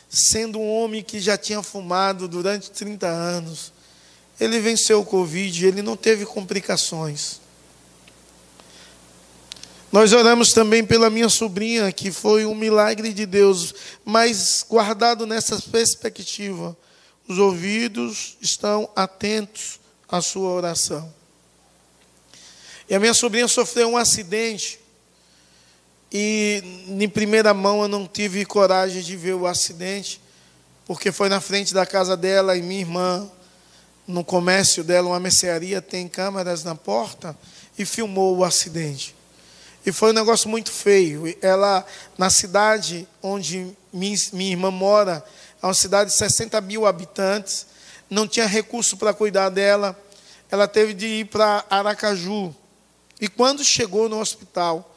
sendo 0.10 0.60
um 0.60 0.70
homem 0.70 1.04
que 1.04 1.20
já 1.20 1.38
tinha 1.38 1.62
fumado 1.62 2.28
durante 2.28 2.72
30 2.72 3.08
anos, 3.08 3.72
ele 4.40 4.60
venceu 4.60 5.02
o 5.02 5.06
Covid, 5.06 5.68
ele 5.68 5.84
não 5.84 5.96
teve 5.96 6.26
complicações. 6.26 7.40
Nós 9.92 10.14
oramos 10.14 10.54
também 10.54 10.86
pela 10.86 11.10
minha 11.10 11.28
sobrinha, 11.28 11.92
que 11.92 12.12
foi 12.12 12.46
um 12.46 12.56
milagre 12.56 13.12
de 13.12 13.26
Deus, 13.26 13.76
mas 14.06 14.66
guardado 14.68 15.28
nessa 15.28 15.60
perspectiva, 15.60 16.78
os 17.28 17.38
ouvidos 17.38 18.38
estão 18.40 18.90
atentos 18.96 19.82
à 20.08 20.22
sua 20.22 20.50
oração. 20.50 21.14
E 22.90 22.96
a 22.96 23.00
minha 23.02 23.14
sobrinha 23.14 23.50
sofreu 23.50 23.90
um 23.90 23.98
acidente, 23.98 24.80
e 26.10 26.64
em 26.88 27.10
primeira 27.10 27.54
mão 27.54 27.82
eu 27.82 27.88
não 27.90 28.08
tive 28.08 28.46
coragem 28.46 29.02
de 29.02 29.18
ver 29.18 29.34
o 29.34 29.46
acidente, 29.46 30.22
porque 30.86 31.12
foi 31.12 31.28
na 31.28 31.42
frente 31.42 31.74
da 31.74 31.86
casa 31.86 32.16
dela 32.16 32.56
e 32.56 32.62
minha 32.62 32.80
irmã, 32.80 33.30
no 34.08 34.24
comércio 34.24 34.86
dela, 34.86 35.10
uma 35.10 35.20
mercearia, 35.20 35.82
tem 35.82 36.08
câmeras 36.08 36.64
na 36.64 36.76
porta 36.76 37.38
e 37.78 37.86
filmou 37.86 38.38
o 38.38 38.44
acidente. 38.46 39.20
E 39.86 39.92
foi 39.92 40.12
um 40.12 40.14
negócio 40.14 40.50
muito 40.50 40.72
feio. 40.72 41.36
Ela, 41.42 41.86
na 42.18 42.30
cidade 42.30 43.08
onde 43.22 43.76
minha, 43.92 44.16
irmã 44.52 44.70
mora, 44.70 45.24
é 45.62 45.66
uma 45.66 45.74
cidade 45.74 46.12
de 46.12 46.18
60 46.18 46.60
mil 46.62 46.86
habitantes, 46.86 47.66
não 48.10 48.28
tinha 48.28 48.46
recurso 48.46 48.98
para 48.98 49.14
cuidar 49.14 49.50
dela. 49.50 49.98
Ela 50.50 50.68
teve 50.68 50.94
de 50.94 51.06
ir 51.06 51.26
para 51.26 51.66
Aracaju. 51.70 52.54
E 53.20 53.28
quando 53.28 53.64
chegou 53.64 54.10
no 54.10 54.20
hospital, 54.20 54.96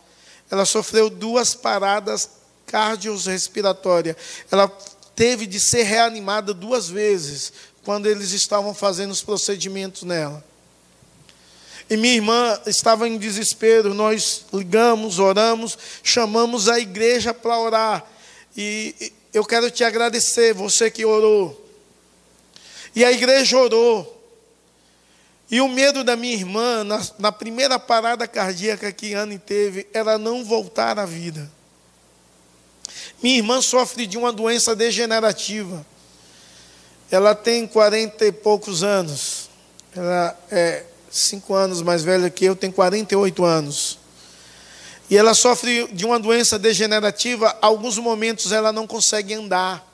ela 0.51 0.64
sofreu 0.64 1.09
duas 1.09 1.55
paradas 1.55 2.29
cardiorrespiratórias. 2.66 4.16
Ela 4.51 4.68
teve 5.14 5.47
de 5.47 5.61
ser 5.61 5.85
reanimada 5.85 6.53
duas 6.53 6.88
vezes 6.88 7.53
quando 7.85 8.07
eles 8.07 8.33
estavam 8.33 8.75
fazendo 8.75 9.12
os 9.12 9.23
procedimentos 9.23 10.03
nela. 10.03 10.44
E 11.88 11.97
minha 11.97 12.14
irmã 12.14 12.59
estava 12.66 13.07
em 13.07 13.18
desespero, 13.18 13.92
nós 13.92 14.47
ligamos, 14.53 15.18
oramos, 15.18 15.77
chamamos 16.03 16.68
a 16.68 16.79
igreja 16.81 17.35
para 17.35 17.59
orar. 17.59 18.05
E 18.57 19.12
eu 19.33 19.44
quero 19.44 19.70
te 19.70 19.85
agradecer, 19.85 20.55
você 20.55 20.90
que 20.90 21.05
orou. 21.05 21.62
E 22.94 23.05
a 23.05 23.12
igreja 23.12 23.59
orou. 23.59 24.11
E 25.51 25.61
o 25.61 25.68
medo 25.68 26.03
da 26.03 26.16
minha 26.16 26.35
irmã, 26.35 26.83
na, 26.85 27.07
na 27.18 27.31
primeira 27.31 27.79
parada 27.79 28.27
cardíaca 28.27 28.90
que 28.90 29.12
Anne 29.12 29.38
teve, 29.38 29.87
era 29.92 30.16
não 30.16 30.44
voltar 30.44 30.99
à 30.99 31.05
vida. 31.05 31.51
Minha 33.23 33.37
irmã 33.37 33.61
sofre 33.61 34.07
de 34.07 34.16
uma 34.16 34.33
doença 34.33 34.75
degenerativa. 34.75 35.85
Ela 37.11 37.35
tem 37.35 37.66
quarenta 37.66 38.25
e 38.25 38.33
poucos 38.33 38.83
anos. 38.83 39.51
Ela 39.94 40.38
é 40.51 40.85
cinco 41.14 41.55
anos 41.55 41.81
mais 41.81 42.03
velha 42.03 42.29
que 42.29 42.44
eu, 42.44 42.57
tem 42.57 42.70
48 42.70 43.44
anos. 43.44 43.98
E 45.09 45.16
ela 45.16 45.35
sofre 45.35 45.87
de 45.92 46.05
uma 46.05 46.18
doença 46.18 46.59
degenerativa, 46.59 47.57
alguns 47.61 47.98
momentos 47.98 48.50
ela 48.53 48.72
não 48.72 48.87
consegue 48.87 49.35
andar. 49.35 49.87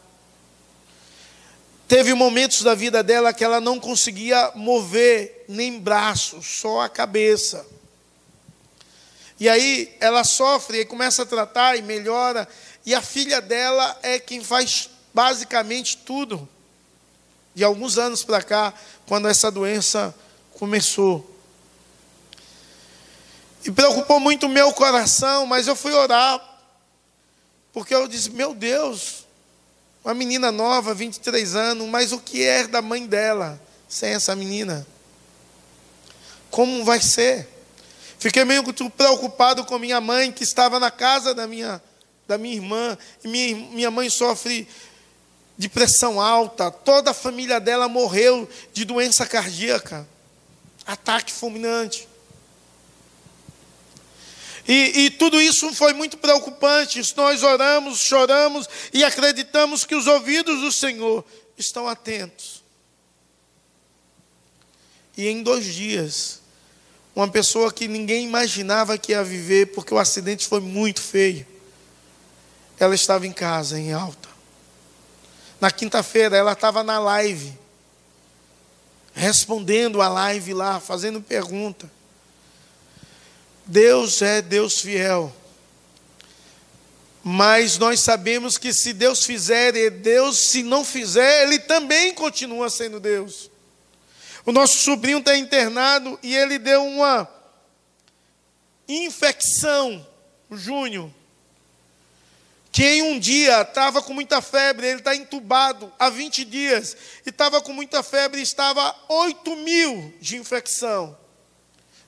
Teve 1.87 2.15
momentos 2.15 2.63
da 2.63 2.75
vida 2.75 3.03
dela 3.03 3.33
que 3.33 3.45
ela 3.45 3.61
não 3.61 3.79
conseguia 3.79 4.53
mover 4.55 5.45
nem 5.49 5.79
braço, 5.79 6.41
só 6.43 6.83
a 6.83 6.89
cabeça. 6.89 7.67
E 9.39 9.49
aí 9.49 9.95
ela 10.01 10.23
sofre 10.23 10.81
e 10.81 10.85
começa 10.85 11.23
a 11.23 11.27
tratar 11.27 11.77
e 11.77 11.83
melhora. 11.83 12.49
E 12.87 12.95
a 12.95 13.03
filha 13.03 13.41
dela 13.41 13.99
é 14.03 14.19
quem 14.19 14.43
faz 14.45 14.89
basicamente 15.13 15.97
tudo. 15.97 16.49
De 17.55 17.65
alguns 17.65 17.99
anos 17.99 18.23
para 18.23 18.41
cá, 18.41 18.73
quando 19.07 19.27
essa 19.27 19.51
doença 19.51 20.15
começou. 20.61 21.27
E 23.65 23.71
preocupou 23.71 24.21
muito 24.21 24.45
o 24.45 24.49
meu 24.49 24.71
coração, 24.75 25.47
mas 25.47 25.67
eu 25.67 25.75
fui 25.75 25.93
orar. 25.93 26.39
Porque 27.73 27.95
eu 27.95 28.07
disse: 28.07 28.31
Meu 28.31 28.55
Deus, 28.55 29.25
uma 30.05 30.13
menina 30.13 30.53
nova, 30.53 30.93
23 30.93 31.57
anos, 31.57 31.89
mas 31.89 32.13
o 32.13 32.21
que 32.21 32.45
é 32.45 32.67
da 32.67 32.83
mãe 32.83 33.07
dela 33.07 33.59
sem 33.89 34.11
essa 34.11 34.37
menina? 34.37 34.87
Como 36.51 36.85
vai 36.85 37.01
ser? 37.01 37.49
Fiquei 38.19 38.45
meio 38.45 38.63
preocupado 38.91 39.65
com 39.65 39.79
minha 39.79 40.01
mãe, 40.01 40.31
que 40.31 40.45
estava 40.45 40.79
na 40.79 40.91
casa 40.91 41.35
da 41.35 41.47
minha, 41.47 41.83
da 42.29 42.37
minha 42.37 42.57
irmã, 42.57 42.99
e 43.25 43.29
minha, 43.29 43.57
minha 43.71 43.91
mãe 43.91 44.11
sofre 44.11 44.69
de 45.57 45.69
pressão 45.71 46.21
alta, 46.21 46.71
toda 46.71 47.13
a 47.13 47.15
família 47.15 47.59
dela 47.59 47.89
morreu 47.89 48.49
de 48.75 48.85
doença 48.85 49.25
cardíaca, 49.25 50.07
ataque 50.87 51.33
fulminante. 51.33 52.09
E, 54.69 55.07
e, 55.07 55.11
tudo 55.11 55.41
isso 55.41 55.75
foi 55.75 55.93
muito 55.93 56.17
preocupante. 56.19 57.01
Nós 57.17 57.43
oramos, 57.43 57.99
choramos 57.99 58.69
e 58.93 59.03
acreditamos 59.03 59.85
que 59.85 59.95
os 59.95 60.07
ouvidos 60.07 60.61
do 60.61 60.71
Senhor 60.71 61.25
estão 61.59 61.89
atentos. 61.89 62.63
E 65.17 65.27
em 65.27 65.43
dois 65.43 65.65
dias, 65.65 66.41
uma 67.15 67.29
pessoa 67.29 67.73
que 67.73 67.89
ninguém 67.89 68.25
imaginava 68.25 68.97
que 68.97 69.13
ia 69.13 69.25
viver, 69.25 69.67
porque 69.67 69.93
o 69.93 69.99
acidente 69.99 70.47
foi 70.47 70.61
muito 70.61 71.03
feio, 71.03 71.47
ela 72.79 72.95
estava 72.95 73.27
em 73.27 73.33
casa, 73.33 73.79
em 73.79 73.93
alta. 73.93 74.29
Na 75.61 75.71
quinta-feira, 75.71 76.37
ela 76.37 76.53
estava 76.53 76.83
na 76.83 76.99
live, 76.99 77.53
respondendo 79.21 80.01
a 80.01 80.09
live 80.09 80.55
lá, 80.55 80.81
fazendo 80.81 81.21
pergunta. 81.21 81.91
Deus 83.67 84.23
é 84.23 84.41
Deus 84.41 84.81
fiel. 84.81 85.31
Mas 87.23 87.77
nós 87.77 88.01
sabemos 88.01 88.57
que 88.57 88.73
se 88.73 88.95
Deus 88.95 89.27
fizer, 89.27 89.77
é 89.77 89.91
Deus, 89.91 90.49
se 90.49 90.63
não 90.63 90.83
fizer, 90.83 91.43
Ele 91.43 91.59
também 91.59 92.15
continua 92.15 92.71
sendo 92.71 92.99
Deus. 92.99 93.51
O 94.47 94.53
nosso 94.53 94.79
sobrinho 94.79 95.19
está 95.19 95.37
internado 95.37 96.19
e 96.23 96.35
ele 96.35 96.59
deu 96.59 96.83
uma 96.83 97.29
infecção, 98.89 100.05
Júnior, 100.51 101.11
que 102.73 102.85
em 102.85 103.03
um 103.03 103.19
dia 103.19 103.63
estava 103.63 104.01
com 104.01 104.13
muita 104.13 104.41
febre, 104.41 104.87
ele 104.87 104.99
está 104.99 105.15
entubado 105.15 105.93
há 105.99 106.09
20 106.09 106.45
dias, 106.45 106.97
e 107.27 107.31
estava 107.31 107.61
com 107.61 107.73
muita 107.73 108.03
febre, 108.03 108.41
estava 108.41 108.95
8 109.09 109.57
mil 109.57 110.15
de 110.21 110.37
infecção. 110.37 111.17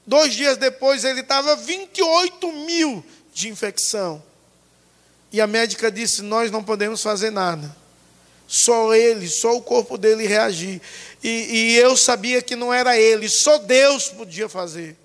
Dois 0.07 0.35
dias 0.35 0.57
depois 0.57 1.05
ele 1.05 1.21
estava 1.21 1.57
28 1.57 2.53
mil 2.53 3.05
de 3.33 3.49
infecção. 3.49 4.23
E 5.33 5.41
a 5.41 5.47
médica 5.47 5.91
disse: 5.91 6.23
Nós 6.23 6.51
não 6.51 6.63
podemos 6.63 7.03
fazer 7.03 7.31
nada. 7.31 7.75
Só 8.47 8.93
ele, 8.95 9.29
só 9.29 9.57
o 9.57 9.63
corpo 9.63 9.97
dele 9.97 10.27
reagir. 10.27 10.83
E, 11.23 11.29
e 11.29 11.77
eu 11.77 11.97
sabia 11.97 12.43
que 12.43 12.55
não 12.55 12.73
era 12.73 12.99
ele, 12.99 13.29
só 13.29 13.59
Deus 13.59 14.09
podia 14.11 14.49
fazer. 14.49 14.97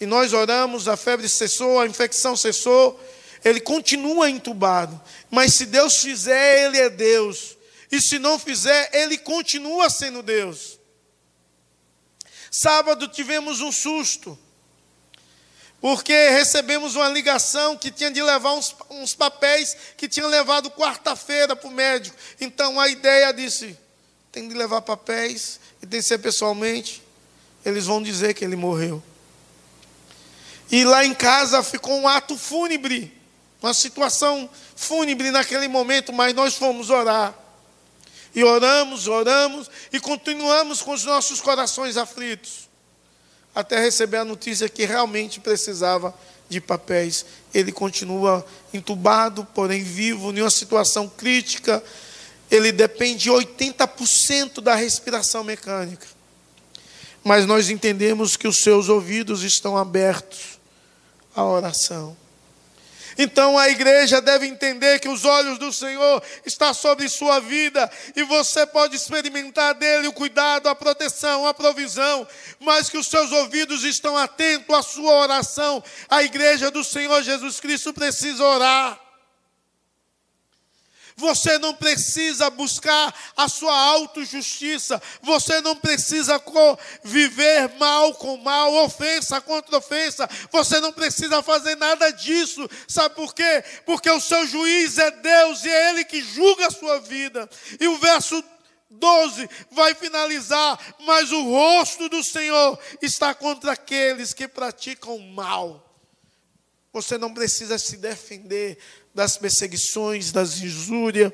E 0.00 0.06
nós 0.06 0.32
oramos, 0.32 0.88
a 0.88 0.96
febre 0.96 1.28
cessou, 1.28 1.78
a 1.78 1.86
infecção 1.86 2.36
cessou. 2.36 2.98
Ele 3.44 3.60
continua 3.60 4.30
entubado. 4.30 5.00
Mas 5.30 5.54
se 5.54 5.66
Deus 5.66 5.98
fizer, 5.98 6.64
ele 6.64 6.78
é 6.78 6.88
Deus. 6.88 7.56
E 7.92 8.00
se 8.00 8.18
não 8.18 8.38
fizer, 8.38 8.90
ele 8.92 9.18
continua 9.18 9.90
sendo 9.90 10.22
Deus. 10.22 10.78
Sábado 12.50 13.08
tivemos 13.08 13.60
um 13.60 13.70
susto, 13.70 14.38
porque 15.80 16.30
recebemos 16.30 16.94
uma 16.94 17.08
ligação 17.08 17.76
que 17.76 17.90
tinha 17.90 18.10
de 18.10 18.22
levar 18.22 18.52
uns, 18.52 18.74
uns 18.88 19.14
papéis 19.14 19.76
que 19.96 20.08
tinha 20.08 20.26
levado 20.26 20.70
quarta-feira 20.70 21.54
para 21.54 21.68
o 21.68 21.72
médico. 21.72 22.16
Então 22.40 22.80
a 22.80 22.88
ideia 22.88 23.32
disse: 23.32 23.76
tem 24.32 24.48
de 24.48 24.54
levar 24.54 24.82
papéis 24.82 25.60
e 25.82 25.86
tem 25.86 26.00
que 26.00 26.06
ser 26.06 26.18
pessoalmente. 26.18 27.02
Eles 27.64 27.86
vão 27.86 28.02
dizer 28.02 28.34
que 28.34 28.44
ele 28.44 28.56
morreu. 28.56 29.02
E 30.70 30.84
lá 30.84 31.04
em 31.04 31.14
casa 31.14 31.62
ficou 31.62 31.94
um 31.98 32.08
ato 32.08 32.36
fúnebre, 32.36 33.12
uma 33.64 33.72
situação 33.72 34.48
fúnebre 34.76 35.30
naquele 35.30 35.68
momento, 35.68 36.12
mas 36.12 36.34
nós 36.34 36.54
fomos 36.54 36.90
orar. 36.90 37.34
E 38.34 38.44
oramos, 38.44 39.08
oramos 39.08 39.70
e 39.90 39.98
continuamos 39.98 40.82
com 40.82 40.92
os 40.92 41.04
nossos 41.04 41.40
corações 41.40 41.96
aflitos. 41.96 42.68
Até 43.54 43.80
receber 43.80 44.18
a 44.18 44.24
notícia 44.24 44.68
que 44.68 44.84
realmente 44.84 45.40
precisava 45.40 46.14
de 46.46 46.60
papéis. 46.60 47.24
Ele 47.54 47.72
continua 47.72 48.44
entubado, 48.72 49.46
porém 49.54 49.82
vivo, 49.82 50.30
em 50.30 50.42
uma 50.42 50.50
situação 50.50 51.08
crítica. 51.08 51.82
Ele 52.50 52.70
depende 52.70 53.30
80% 53.30 54.60
da 54.60 54.74
respiração 54.74 55.42
mecânica. 55.42 56.06
Mas 57.22 57.46
nós 57.46 57.70
entendemos 57.70 58.36
que 58.36 58.46
os 58.46 58.58
seus 58.58 58.90
ouvidos 58.90 59.42
estão 59.42 59.74
abertos 59.78 60.58
à 61.34 61.42
oração. 61.42 62.14
Então 63.16 63.58
a 63.58 63.68
igreja 63.68 64.20
deve 64.20 64.46
entender 64.46 64.98
que 64.98 65.08
os 65.08 65.24
olhos 65.24 65.58
do 65.58 65.72
Senhor 65.72 66.22
estão 66.44 66.72
sobre 66.74 67.08
sua 67.08 67.40
vida 67.40 67.90
e 68.16 68.22
você 68.22 68.66
pode 68.66 68.96
experimentar 68.96 69.74
dele 69.74 70.08
o 70.08 70.12
cuidado, 70.12 70.68
a 70.68 70.74
proteção, 70.74 71.46
a 71.46 71.54
provisão, 71.54 72.26
mas 72.60 72.88
que 72.88 72.98
os 72.98 73.06
seus 73.06 73.30
ouvidos 73.32 73.84
estão 73.84 74.16
atentos 74.16 74.74
à 74.74 74.82
sua 74.82 75.12
oração. 75.12 75.82
A 76.08 76.22
igreja 76.22 76.70
do 76.70 76.82
Senhor 76.82 77.22
Jesus 77.22 77.60
Cristo 77.60 77.92
precisa 77.92 78.42
orar. 78.42 79.03
Você 81.16 81.58
não 81.58 81.74
precisa 81.74 82.50
buscar 82.50 83.14
a 83.36 83.48
sua 83.48 83.74
autojustiça. 83.74 85.00
Você 85.22 85.60
não 85.60 85.76
precisa 85.76 86.42
viver 87.04 87.68
mal 87.78 88.14
com 88.14 88.36
mal, 88.38 88.74
ofensa 88.84 89.40
contra 89.40 89.78
ofensa. 89.78 90.28
Você 90.50 90.80
não 90.80 90.92
precisa 90.92 91.42
fazer 91.42 91.76
nada 91.76 92.10
disso. 92.10 92.68
Sabe 92.88 93.14
por 93.14 93.32
quê? 93.32 93.64
Porque 93.86 94.10
o 94.10 94.20
seu 94.20 94.46
juiz 94.46 94.98
é 94.98 95.10
Deus 95.10 95.64
e 95.64 95.68
é 95.68 95.90
Ele 95.90 96.04
que 96.04 96.20
julga 96.20 96.66
a 96.66 96.72
sua 96.72 97.00
vida. 97.00 97.48
E 97.78 97.86
o 97.86 97.96
verso 97.98 98.42
12 98.90 99.48
vai 99.70 99.94
finalizar, 99.94 100.78
mas 101.00 101.30
o 101.30 101.42
rosto 101.44 102.08
do 102.08 102.22
Senhor 102.22 102.78
está 103.00 103.34
contra 103.34 103.72
aqueles 103.72 104.32
que 104.32 104.48
praticam 104.48 105.18
mal. 105.18 105.80
Você 106.92 107.18
não 107.18 107.34
precisa 107.34 107.76
se 107.76 107.96
defender 107.96 108.78
das 109.14 109.36
perseguições, 109.36 110.32
das 110.32 110.58
injúrias, 110.58 111.32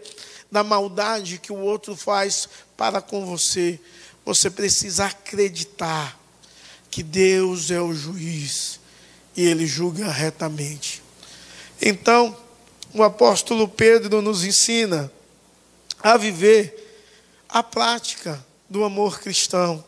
da 0.50 0.62
maldade 0.62 1.38
que 1.38 1.52
o 1.52 1.58
outro 1.58 1.96
faz 1.96 2.48
para 2.76 3.00
com 3.00 3.24
você. 3.24 3.80
Você 4.24 4.50
precisa 4.50 5.06
acreditar 5.06 6.20
que 6.90 7.02
Deus 7.02 7.70
é 7.70 7.80
o 7.80 7.94
juiz 7.94 8.80
e 9.36 9.44
ele 9.44 9.66
julga 9.66 10.10
retamente. 10.10 11.02
Então, 11.80 12.36
o 12.92 13.02
apóstolo 13.02 13.66
Pedro 13.68 14.20
nos 14.20 14.44
ensina 14.44 15.10
a 16.02 16.16
viver 16.16 16.76
a 17.48 17.62
prática 17.62 18.44
do 18.68 18.84
amor 18.84 19.20
cristão. 19.20 19.84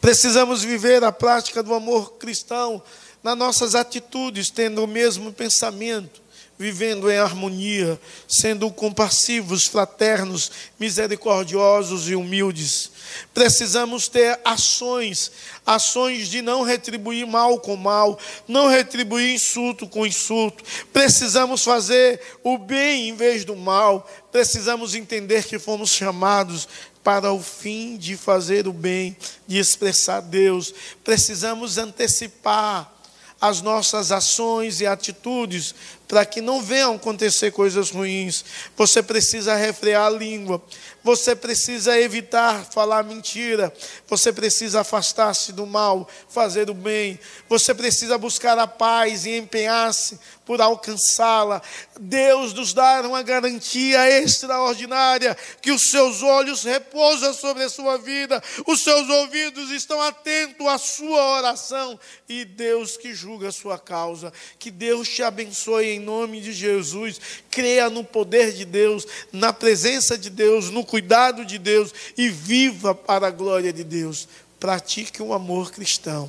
Precisamos 0.00 0.62
viver 0.62 1.04
a 1.04 1.12
prática 1.12 1.62
do 1.62 1.74
amor 1.74 2.12
cristão 2.14 2.82
nas 3.22 3.36
nossas 3.36 3.74
atitudes, 3.74 4.50
tendo 4.50 4.82
o 4.82 4.88
mesmo 4.88 5.32
pensamento, 5.32 6.20
vivendo 6.60 7.10
em 7.10 7.16
harmonia, 7.16 7.98
sendo 8.28 8.70
compassivos, 8.70 9.66
fraternos, 9.66 10.52
misericordiosos 10.78 12.06
e 12.06 12.14
humildes. 12.14 12.90
Precisamos 13.32 14.08
ter 14.08 14.38
ações, 14.44 15.32
ações 15.64 16.28
de 16.28 16.42
não 16.42 16.62
retribuir 16.62 17.26
mal 17.26 17.58
com 17.60 17.76
mal, 17.76 18.18
não 18.46 18.68
retribuir 18.68 19.34
insulto 19.34 19.88
com 19.88 20.06
insulto. 20.06 20.62
Precisamos 20.92 21.64
fazer 21.64 22.20
o 22.44 22.58
bem 22.58 23.08
em 23.08 23.16
vez 23.16 23.42
do 23.42 23.56
mal. 23.56 24.06
Precisamos 24.30 24.94
entender 24.94 25.44
que 25.44 25.58
fomos 25.58 25.88
chamados 25.88 26.68
para 27.02 27.32
o 27.32 27.42
fim 27.42 27.96
de 27.96 28.18
fazer 28.18 28.68
o 28.68 28.72
bem, 28.72 29.16
de 29.46 29.56
expressar 29.56 30.20
Deus. 30.20 30.74
Precisamos 31.02 31.78
antecipar 31.78 32.99
as 33.40 33.62
nossas 33.62 34.12
ações 34.12 34.80
e 34.80 34.86
atitudes 34.86 35.74
para 36.06 36.26
que 36.26 36.40
não 36.40 36.60
venham 36.60 36.96
acontecer 36.96 37.52
coisas 37.52 37.90
ruins. 37.90 38.44
Você 38.76 39.02
precisa 39.02 39.54
refrear 39.54 40.06
a 40.06 40.10
língua, 40.10 40.62
você 41.02 41.34
precisa 41.34 41.98
evitar 41.98 42.64
falar 42.64 43.02
mentira, 43.02 43.72
você 44.06 44.32
precisa 44.32 44.80
afastar-se 44.80 45.52
do 45.52 45.66
mal, 45.66 46.08
fazer 46.28 46.68
o 46.70 46.74
bem, 46.74 47.18
você 47.48 47.74
precisa 47.74 48.18
buscar 48.18 48.58
a 48.58 48.66
paz 48.66 49.24
e 49.24 49.36
empenhar-se 49.36 50.18
por 50.50 50.60
alcançá-la. 50.60 51.62
Deus 52.00 52.52
nos 52.52 52.72
dá 52.72 53.02
uma 53.02 53.22
garantia 53.22 54.20
extraordinária 54.20 55.36
que 55.62 55.70
os 55.70 55.90
seus 55.90 56.22
olhos 56.22 56.64
repousam 56.64 57.32
sobre 57.32 57.62
a 57.62 57.68
sua 57.68 57.98
vida, 57.98 58.42
os 58.66 58.82
seus 58.82 59.08
ouvidos 59.08 59.70
estão 59.70 60.00
atentos 60.02 60.66
à 60.66 60.76
sua 60.76 61.36
oração 61.36 61.98
e 62.28 62.44
Deus 62.44 62.96
que 62.96 63.14
julga 63.14 63.48
a 63.48 63.52
sua 63.52 63.78
causa. 63.78 64.32
Que 64.58 64.70
Deus 64.70 65.08
te 65.08 65.22
abençoe 65.22 65.90
em 65.90 66.00
nome 66.00 66.40
de 66.40 66.52
Jesus. 66.52 67.20
Creia 67.50 67.88
no 67.88 68.02
poder 68.02 68.52
de 68.52 68.64
Deus, 68.64 69.06
na 69.32 69.52
presença 69.52 70.18
de 70.18 70.30
Deus, 70.30 70.70
no 70.70 70.84
cuidado 70.90 71.46
de 71.46 71.56
Deus 71.56 71.94
e 72.18 72.28
viva 72.28 72.92
para 72.92 73.28
a 73.28 73.30
glória 73.30 73.72
de 73.72 73.84
Deus. 73.84 74.26
Pratique 74.58 75.22
um 75.22 75.32
amor 75.32 75.70
cristão. 75.70 76.28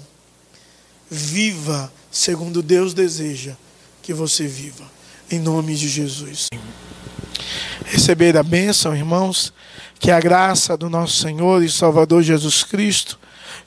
Viva 1.09 1.91
segundo 2.11 2.61
Deus 2.61 2.93
deseja 2.93 3.55
que 4.03 4.13
você 4.13 4.45
viva. 4.45 4.85
Em 5.31 5.39
nome 5.39 5.75
de 5.75 5.89
Jesus. 5.89 6.47
Receber 7.85 8.37
a 8.37 8.43
bênção, 8.43 8.95
irmãos, 8.95 9.51
que 9.99 10.11
a 10.11 10.19
graça 10.19 10.77
do 10.77 10.89
nosso 10.89 11.21
Senhor 11.21 11.63
e 11.63 11.69
Salvador 11.69 12.21
Jesus 12.21 12.63
Cristo, 12.63 13.19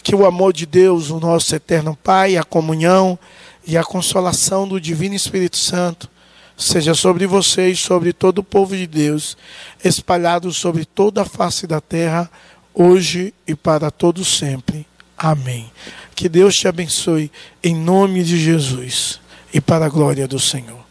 que 0.03 0.15
o 0.15 0.25
amor 0.25 0.53
de 0.53 0.65
Deus, 0.65 1.11
o 1.11 1.19
nosso 1.19 1.55
eterno 1.57 1.99
Pai, 2.03 2.37
a 2.37 2.45
comunhão 2.45 3.19
e 3.67 3.77
a 3.77 3.83
consolação 3.83 4.69
do 4.69 4.81
Divino 4.81 5.15
Espírito 5.15 5.57
Santo 5.57 6.09
seja 6.57 6.95
sobre 6.95 7.27
vocês, 7.27 7.79
sobre 7.81 8.13
todo 8.13 8.39
o 8.39 8.45
povo 8.45 8.77
de 8.77 8.87
Deus, 8.87 9.37
espalhado 9.83 10.53
sobre 10.53 10.85
toda 10.85 11.23
a 11.23 11.25
face 11.25 11.67
da 11.67 11.81
terra, 11.81 12.31
hoje 12.73 13.35
e 13.47 13.55
para 13.55 13.91
todo 13.91 14.25
sempre. 14.25 14.87
Amém. 15.17 15.71
Que 16.15 16.29
Deus 16.29 16.57
te 16.57 16.69
abençoe 16.69 17.31
em 17.63 17.75
nome 17.75 18.23
de 18.23 18.39
Jesus 18.39 19.21
e 19.53 19.61
para 19.61 19.87
a 19.87 19.89
glória 19.89 20.29
do 20.29 20.39
Senhor. 20.39 20.84